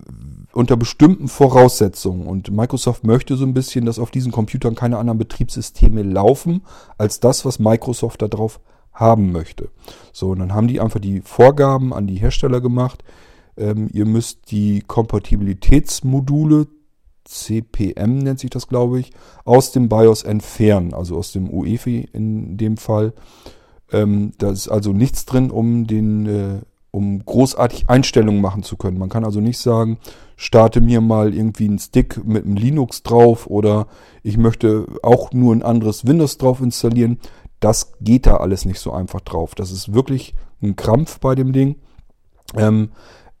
[0.57, 2.25] unter bestimmten Voraussetzungen.
[2.25, 6.63] Und Microsoft möchte so ein bisschen, dass auf diesen Computern keine anderen Betriebssysteme laufen,
[6.97, 8.59] als das, was Microsoft darauf
[8.91, 9.69] haben möchte.
[10.11, 13.03] So, und dann haben die einfach die Vorgaben an die Hersteller gemacht.
[13.55, 16.65] Ähm, ihr müsst die Kompatibilitätsmodule,
[17.23, 19.11] CPM nennt sich das, glaube ich,
[19.45, 23.13] aus dem BIOS entfernen, also aus dem UEFI in dem Fall.
[23.91, 26.61] Ähm, da ist also nichts drin, um den äh,
[26.97, 28.97] um großartig Einstellungen machen zu können.
[28.97, 29.99] Man kann also nicht sagen,
[30.35, 33.85] starte mir mal irgendwie einen Stick mit einem Linux drauf oder
[34.23, 37.19] ich möchte auch nur ein anderes Windows drauf installieren.
[37.59, 39.53] Das geht da alles nicht so einfach drauf.
[39.53, 40.33] Das ist wirklich
[40.63, 41.75] ein Krampf bei dem Ding.
[42.55, 42.89] Ähm,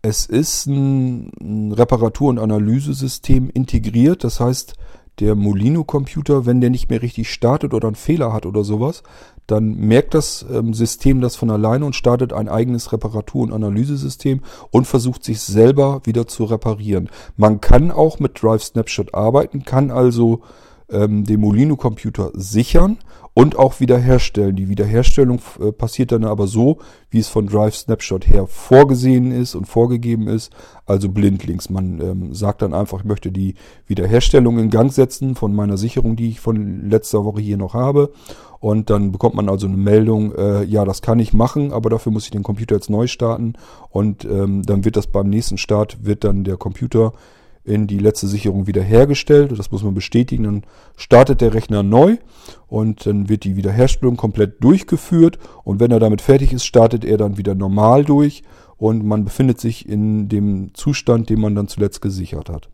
[0.03, 4.23] es ist ein, ein Reparatur- und Analysesystem integriert.
[4.23, 4.75] Das heißt,
[5.19, 9.03] der Molino-Computer, wenn der nicht mehr richtig startet oder einen Fehler hat oder sowas,
[9.47, 14.41] dann merkt das ähm, System das von alleine und startet ein eigenes Reparatur- und Analysesystem
[14.71, 17.09] und versucht sich selber wieder zu reparieren.
[17.37, 20.41] Man kann auch mit Drive Snapshot arbeiten, kann also
[20.89, 22.97] ähm, den Molino-Computer sichern
[23.37, 24.55] und auch wiederherstellen.
[24.55, 26.79] Die Wiederherstellung äh, passiert dann aber so,
[27.11, 30.51] wie es von Drive Snapshot her vorgesehen ist und vorgegeben ist,
[30.87, 31.69] also blindlings.
[31.69, 33.53] Man ähm, sagt dann einfach, ich möchte die
[33.85, 38.11] Wiederherstellung in Gang setzen von meiner Sicherung, die ich von letzter Woche hier noch habe.
[38.59, 42.11] Und dann bekommt man also eine Meldung, äh, ja, das kann ich machen, aber dafür
[42.11, 43.53] muss ich den Computer jetzt neu starten.
[43.91, 47.13] Und ähm, dann wird das beim nächsten Start, wird dann der Computer
[47.67, 49.57] in die letzte Sicherung wiederhergestellt.
[49.57, 50.43] Das muss man bestätigen.
[50.43, 50.63] Dann
[50.95, 52.17] startet der Rechner neu
[52.67, 55.37] und dann wird die Wiederherstellung komplett durchgeführt.
[55.63, 58.43] Und wenn er damit fertig ist, startet er dann wieder normal durch
[58.77, 62.69] und man befindet sich in dem Zustand, den man dann zuletzt gesichert hat.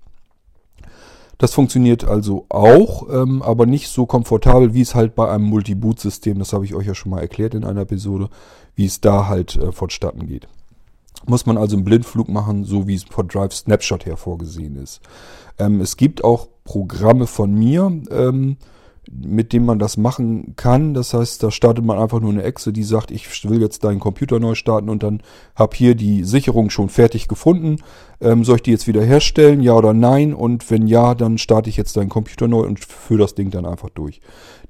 [1.39, 6.37] Das funktioniert also auch, ähm, aber nicht so komfortabel, wie es halt bei einem Multi-Boot-System,
[6.37, 8.29] das habe ich euch ja schon mal erklärt in einer Episode,
[8.75, 10.47] wie es da halt äh, vonstatten geht
[11.25, 15.01] muss man also einen Blindflug machen, so wie es von Drive Snapshot her vorgesehen ist.
[15.57, 18.57] Ähm, es gibt auch Programme von mir, ähm,
[19.11, 20.93] mit dem man das machen kann.
[20.93, 23.99] Das heißt, da startet man einfach nur eine Exe, die sagt, ich will jetzt deinen
[23.99, 25.21] Computer neu starten und dann
[25.55, 27.77] habe hier die Sicherung schon fertig gefunden.
[28.23, 30.33] Ähm, soll ich die jetzt wieder herstellen, ja oder nein?
[30.33, 33.65] Und wenn ja, dann starte ich jetzt deinen Computer neu und führe das Ding dann
[33.65, 34.21] einfach durch.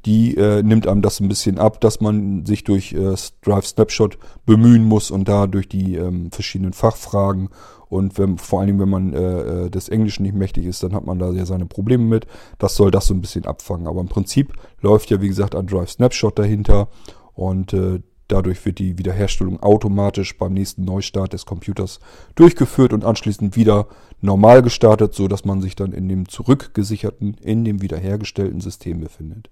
[0.06, 4.18] Die äh, nimmt einem das ein bisschen ab, dass man sich durch äh, Drive Snapshot
[4.46, 7.50] bemühen muss und da durch die ähm, verschiedenen Fachfragen
[7.94, 10.96] und wenn, vor allen Dingen, wenn man äh, äh, des Englischen nicht mächtig ist, dann
[10.96, 12.26] hat man da ja seine Probleme mit.
[12.58, 13.86] Das soll das so ein bisschen abfangen.
[13.86, 14.52] Aber im Prinzip
[14.82, 16.88] läuft ja, wie gesagt, ein Drive Snapshot dahinter
[17.36, 18.02] und äh,
[18.34, 22.00] dadurch wird die Wiederherstellung automatisch beim nächsten Neustart des Computers
[22.36, 23.88] durchgeführt und anschließend wieder
[24.22, 29.50] normal gestartet, so dass man sich dann in dem zurückgesicherten, in dem wiederhergestellten System befindet.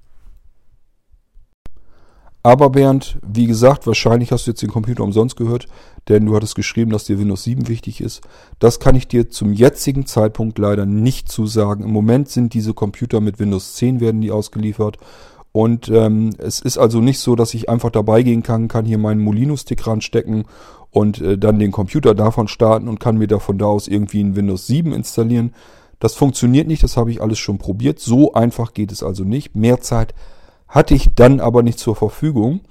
[2.44, 5.68] Aber Bernd, wie gesagt, wahrscheinlich hast du jetzt den Computer umsonst gehört,
[6.10, 8.22] denn du hattest geschrieben, dass dir Windows 7 wichtig ist.
[8.58, 11.84] Das kann ich dir zum jetzigen Zeitpunkt leider nicht zusagen.
[11.84, 14.98] Im Moment sind diese Computer mit Windows 10 werden die ausgeliefert.
[15.52, 18.98] Und ähm, es ist also nicht so, dass ich einfach dabei gehen kann, kann hier
[18.98, 20.46] meinen Molino-Stick ranstecken
[20.92, 24.24] und äh, dann den Computer davon starten und kann mir da von da aus irgendwie
[24.24, 25.54] ein Windows 7 installieren.
[26.00, 28.00] Das funktioniert nicht, das habe ich alles schon probiert.
[28.00, 29.56] So einfach geht es also nicht.
[29.56, 30.14] Mehr Zeit
[30.68, 32.62] hatte ich dann aber nicht zur Verfügung.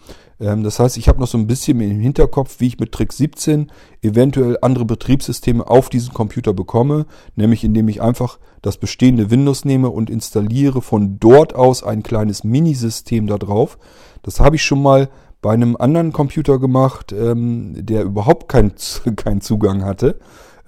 [0.40, 3.12] Ähm, das heißt, ich habe noch so ein bisschen im Hinterkopf, wie ich mit Trick
[3.12, 3.70] 17
[4.02, 9.90] eventuell andere Betriebssysteme auf diesen Computer bekomme, nämlich indem ich einfach das bestehende Windows nehme
[9.90, 13.78] und installiere von dort aus ein kleines Minisystem da drauf.
[14.22, 15.08] Das habe ich schon mal
[15.42, 18.74] bei einem anderen Computer gemacht, ähm, der überhaupt keinen
[19.16, 20.18] kein Zugang hatte.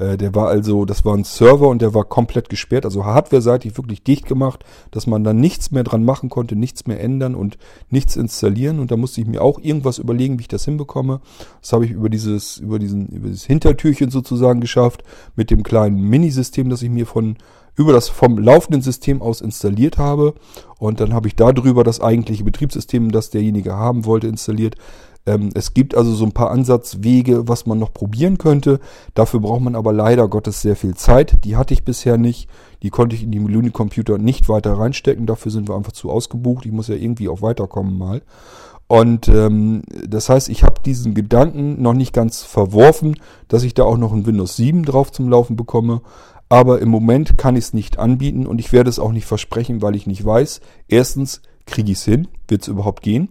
[0.02, 3.76] Äh, der war also, das war ein Server und der war komplett gesperrt, also hardware-seitig
[3.76, 7.56] wirklich dicht gemacht, dass man dann nichts mehr dran machen konnte, nichts mehr ändern und
[7.90, 8.80] nichts installieren.
[8.80, 11.20] Und da musste ich mir auch irgendwas überlegen, wie ich das hinbekomme.
[11.60, 15.04] Das habe ich über dieses, über diesen, über dieses Hintertürchen sozusagen geschafft,
[15.36, 17.36] mit dem kleinen Minisystem, das ich mir von
[17.74, 20.34] über das vom laufenden System aus installiert habe.
[20.78, 24.76] Und dann habe ich darüber das eigentliche Betriebssystem, das derjenige haben wollte, installiert.
[25.24, 28.80] Ähm, es gibt also so ein paar Ansatzwege, was man noch probieren könnte.
[29.14, 31.44] Dafür braucht man aber leider Gottes sehr viel Zeit.
[31.44, 32.48] Die hatte ich bisher nicht.
[32.82, 35.26] Die konnte ich in die Luni Computer nicht weiter reinstecken.
[35.26, 36.66] Dafür sind wir einfach zu ausgebucht.
[36.66, 38.22] Ich muss ja irgendwie auch weiterkommen mal.
[38.88, 43.16] Und ähm, das heißt, ich habe diesen Gedanken noch nicht ganz verworfen,
[43.48, 46.02] dass ich da auch noch ein Windows 7 drauf zum Laufen bekomme.
[46.48, 49.80] Aber im Moment kann ich es nicht anbieten und ich werde es auch nicht versprechen,
[49.80, 50.60] weil ich nicht weiß.
[50.88, 52.28] Erstens, kriege ich es hin?
[52.48, 53.30] Wird es überhaupt gehen?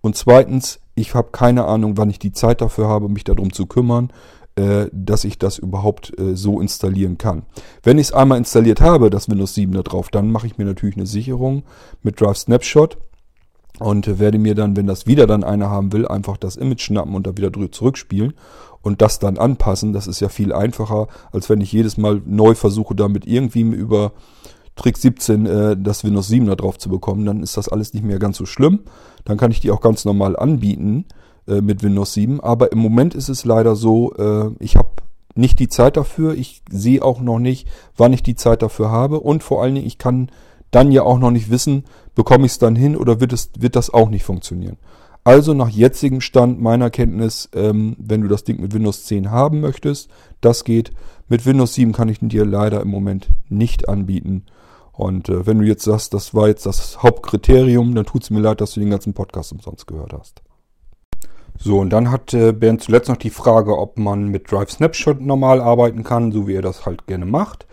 [0.00, 3.66] Und zweitens, ich habe keine Ahnung, wann ich die Zeit dafür habe, mich darum zu
[3.66, 4.12] kümmern,
[4.56, 7.44] äh, dass ich das überhaupt äh, so installieren kann.
[7.82, 10.64] Wenn ich es einmal installiert habe, das Windows 7 da drauf, dann mache ich mir
[10.64, 11.62] natürlich eine Sicherung
[12.02, 12.98] mit Drive Snapshot
[13.78, 17.14] und werde mir dann, wenn das wieder dann einer haben will, einfach das Image schnappen
[17.14, 18.34] und da wieder zurückspielen
[18.82, 19.92] und das dann anpassen.
[19.92, 24.12] Das ist ja viel einfacher, als wenn ich jedes Mal neu versuche, damit irgendwie über
[24.80, 28.02] Trick 17 äh, das Windows 7 da drauf zu bekommen, dann ist das alles nicht
[28.02, 28.80] mehr ganz so schlimm.
[29.24, 31.04] Dann kann ich die auch ganz normal anbieten
[31.46, 32.40] äh, mit Windows 7.
[32.40, 34.88] Aber im Moment ist es leider so, äh, ich habe
[35.34, 36.34] nicht die Zeit dafür.
[36.34, 39.20] Ich sehe auch noch nicht, wann ich die Zeit dafür habe.
[39.20, 40.30] Und vor allen Dingen, ich kann
[40.70, 43.76] dann ja auch noch nicht wissen, bekomme ich es dann hin oder wird, es, wird
[43.76, 44.78] das auch nicht funktionieren.
[45.24, 49.60] Also nach jetzigem Stand meiner Kenntnis, ähm, wenn du das Ding mit Windows 10 haben
[49.60, 50.08] möchtest,
[50.40, 50.92] das geht.
[51.28, 54.46] Mit Windows 7 kann ich dir leider im Moment nicht anbieten.
[55.00, 58.40] Und äh, wenn du jetzt sagst, das war jetzt das Hauptkriterium, dann tut es mir
[58.40, 60.42] leid, dass du den ganzen Podcast umsonst gehört hast.
[61.58, 65.22] So, und dann hat äh, Bernd zuletzt noch die Frage, ob man mit Drive Snapshot
[65.22, 67.66] normal arbeiten kann, so wie er das halt gerne macht.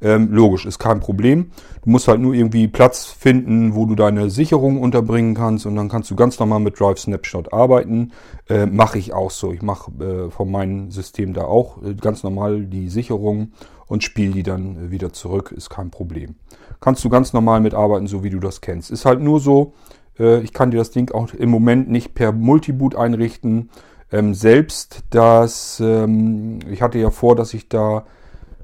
[0.00, 1.50] Ähm, logisch, ist kein Problem.
[1.82, 5.88] Du musst halt nur irgendwie Platz finden, wo du deine Sicherung unterbringen kannst und dann
[5.88, 8.12] kannst du ganz normal mit Drive Snapshot arbeiten.
[8.48, 9.52] Äh, mache ich auch so.
[9.52, 13.50] Ich mache äh, von meinem System da auch äh, ganz normal die Sicherung
[13.88, 16.36] und spiele die dann äh, wieder zurück, ist kein Problem
[16.80, 18.90] kannst du ganz normal mitarbeiten, so wie du das kennst.
[18.90, 19.72] Ist halt nur so,
[20.18, 23.70] äh, ich kann dir das Ding auch im Moment nicht per Multiboot einrichten.
[24.10, 28.06] Ähm, selbst das, ähm, ich hatte ja vor, dass ich da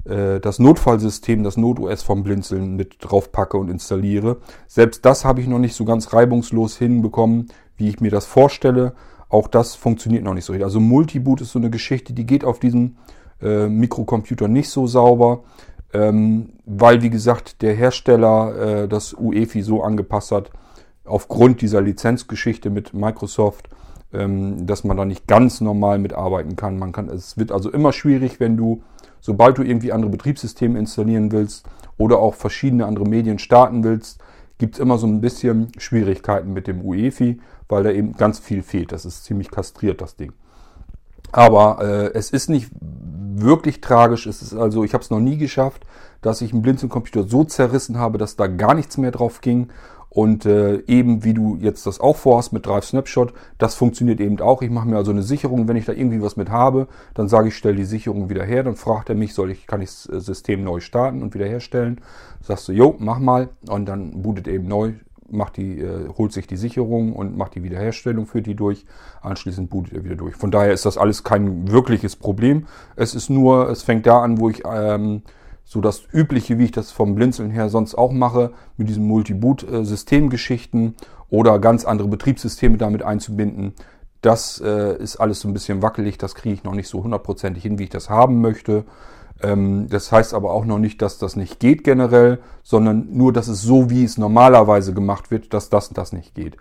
[0.05, 4.37] äh, das Notfallsystem, das NotOS vom Blinzeln mit drauf packe und installiere.
[4.67, 7.47] Selbst das habe ich noch nicht so ganz reibungslos hinbekommen,
[7.77, 8.93] wie ich mir das vorstelle.
[9.27, 10.65] Auch das funktioniert noch nicht so richtig.
[10.65, 12.95] Also Multiboot ist so eine Geschichte, die geht auf diesem
[13.41, 15.43] äh, Mikrocomputer nicht so sauber
[15.95, 20.51] ähm, weil, wie gesagt, der Hersteller äh, das UEFI so angepasst hat,
[21.05, 23.69] aufgrund dieser Lizenzgeschichte mit Microsoft,
[24.11, 26.77] ähm, dass man da nicht ganz normal mitarbeiten kann.
[26.77, 27.07] Man kann.
[27.07, 28.83] Es wird also immer schwierig, wenn du,
[29.21, 31.65] sobald du irgendwie andere Betriebssysteme installieren willst
[31.97, 34.19] oder auch verschiedene andere Medien starten willst,
[34.57, 38.63] gibt es immer so ein bisschen Schwierigkeiten mit dem UEFI, weil da eben ganz viel
[38.63, 38.91] fehlt.
[38.91, 40.33] Das ist ziemlich kastriert, das Ding.
[41.35, 44.25] Aber äh, es ist nicht wirklich tragisch.
[44.25, 45.85] Es ist also, ich habe es noch nie geschafft,
[46.21, 49.67] dass ich einen Blinzeln-Computer so zerrissen habe, dass da gar nichts mehr drauf ging.
[50.07, 54.39] Und äh, eben wie du jetzt das auch vorhast mit Drive Snapshot, das funktioniert eben
[54.39, 54.61] auch.
[54.61, 57.49] Ich mache mir also eine Sicherung, wenn ich da irgendwie was mit habe, dann sage
[57.49, 58.63] ich, stell die Sicherung wieder her.
[58.63, 61.99] Dann fragt er mich, soll ich, kann ich das äh, System neu starten und wiederherstellen?
[62.39, 63.49] Sagst du, jo, mach mal.
[63.67, 64.93] Und dann bootet eben neu,
[65.29, 68.85] macht die, äh, holt sich die Sicherung und macht die Wiederherstellung, führt die durch.
[69.21, 70.35] Anschließend bootet er wieder durch.
[70.35, 72.67] Von daher ist das alles kein wirkliches Problem.
[72.95, 75.23] Es ist nur, es fängt da an, wo ich ähm,
[75.63, 80.95] so das Übliche, wie ich das vom Blinzeln her sonst auch mache, mit diesen Multi-Boot-Systemgeschichten
[81.29, 83.73] oder ganz andere Betriebssysteme damit einzubinden.
[84.21, 87.63] Das äh, ist alles so ein bisschen wackelig, das kriege ich noch nicht so hundertprozentig
[87.63, 88.85] hin, wie ich das haben möchte.
[89.41, 93.47] Ähm, das heißt aber auch noch nicht, dass das nicht geht generell, sondern nur, dass
[93.47, 96.57] es so, wie es normalerweise gemacht wird, dass das und das nicht geht.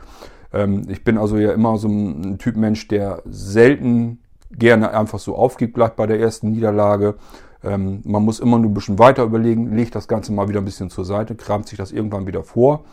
[0.53, 4.19] Ähm, ich bin also ja immer so ein Typ Mensch, der selten
[4.51, 7.17] gerne einfach so aufgibt gleich bei der ersten Niederlage,
[7.65, 10.65] ähm, man muss immer nur ein bisschen weiter überlegen, legt das Ganze mal wieder ein
[10.65, 12.85] bisschen zur Seite, kramt sich das irgendwann wieder vor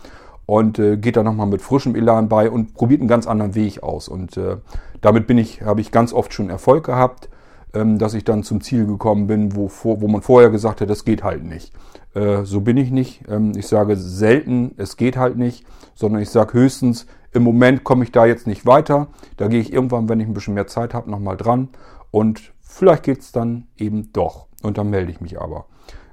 [0.46, 3.84] und äh, geht da nochmal mit frischem Elan bei und probiert einen ganz anderen Weg
[3.84, 4.08] aus.
[4.08, 4.58] Und äh,
[5.02, 7.30] damit bin ich, habe ich ganz oft schon Erfolg gehabt,
[7.74, 11.24] dass ich dann zum Ziel gekommen bin, wo, wo man vorher gesagt hat, das geht
[11.24, 11.74] halt nicht.
[12.14, 13.24] Äh, so bin ich nicht.
[13.30, 15.66] Ähm, ich sage selten, es geht halt nicht,
[15.96, 19.08] sondern ich sage höchstens, im Moment komme ich da jetzt nicht weiter.
[19.38, 21.70] Da gehe ich irgendwann, wenn ich ein bisschen mehr Zeit habe, nochmal dran.
[22.12, 24.48] Und vielleicht geht es dann eben doch.
[24.62, 25.66] Und dann melde ich mich aber.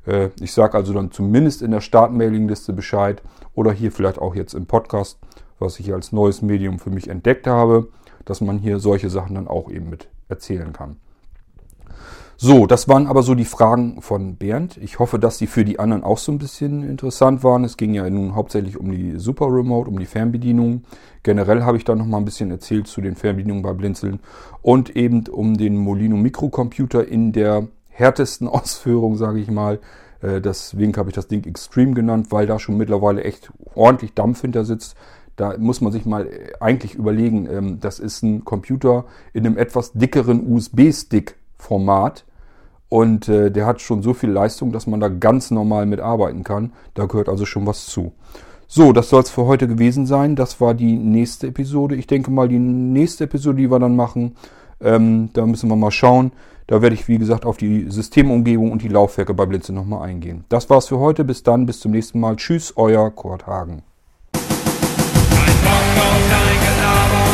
[0.07, 3.23] Äh, ich sage also dann zumindest in der Start-Mailing-Liste Bescheid
[3.55, 5.19] oder hier vielleicht auch jetzt im Podcast,
[5.59, 7.89] was ich als neues Medium für mich entdeckt habe,
[8.25, 10.97] dass man hier solche Sachen dann auch eben mit erzählen kann.
[12.41, 14.77] So, das waren aber so die Fragen von Bernd.
[14.77, 17.65] Ich hoffe, dass die für die anderen auch so ein bisschen interessant waren.
[17.65, 20.85] Es ging ja nun hauptsächlich um die Super Remote, um die Fernbedienung.
[21.25, 24.21] Generell habe ich da noch mal ein bisschen erzählt zu den Fernbedienungen bei Blinzeln
[24.63, 29.81] und eben um den Molino Mikrocomputer in der härtesten Ausführung, sage ich mal.
[30.23, 34.43] Äh, deswegen habe ich das Ding Extreme genannt, weil da schon mittlerweile echt ordentlich Dampf
[34.43, 34.95] hinter sitzt.
[35.35, 39.59] Da muss man sich mal äh, eigentlich überlegen, ähm, das ist ein Computer in einem
[39.59, 42.27] etwas dickeren USB-Stick-Format
[42.89, 46.73] und äh, der hat schon so viel Leistung, dass man da ganz normal mitarbeiten kann.
[46.95, 48.13] Da gehört also schon was zu.
[48.67, 50.37] So, das soll es für heute gewesen sein.
[50.37, 51.97] Das war die nächste Episode.
[51.97, 54.37] Ich denke mal, die nächste Episode, die wir dann machen,
[54.81, 56.33] ähm, da müssen wir mal schauen.
[56.67, 60.45] Da werde ich, wie gesagt, auf die Systemumgebung und die Laufwerke bei Blinze nochmal eingehen.
[60.51, 61.25] Das war's für heute.
[61.25, 62.37] Bis dann, bis zum nächsten Mal.
[62.37, 63.83] Tschüss, euer Kurt Hagen.
[64.33, 64.43] Kein
[65.65, 67.29] Bock auf dein Gelaber,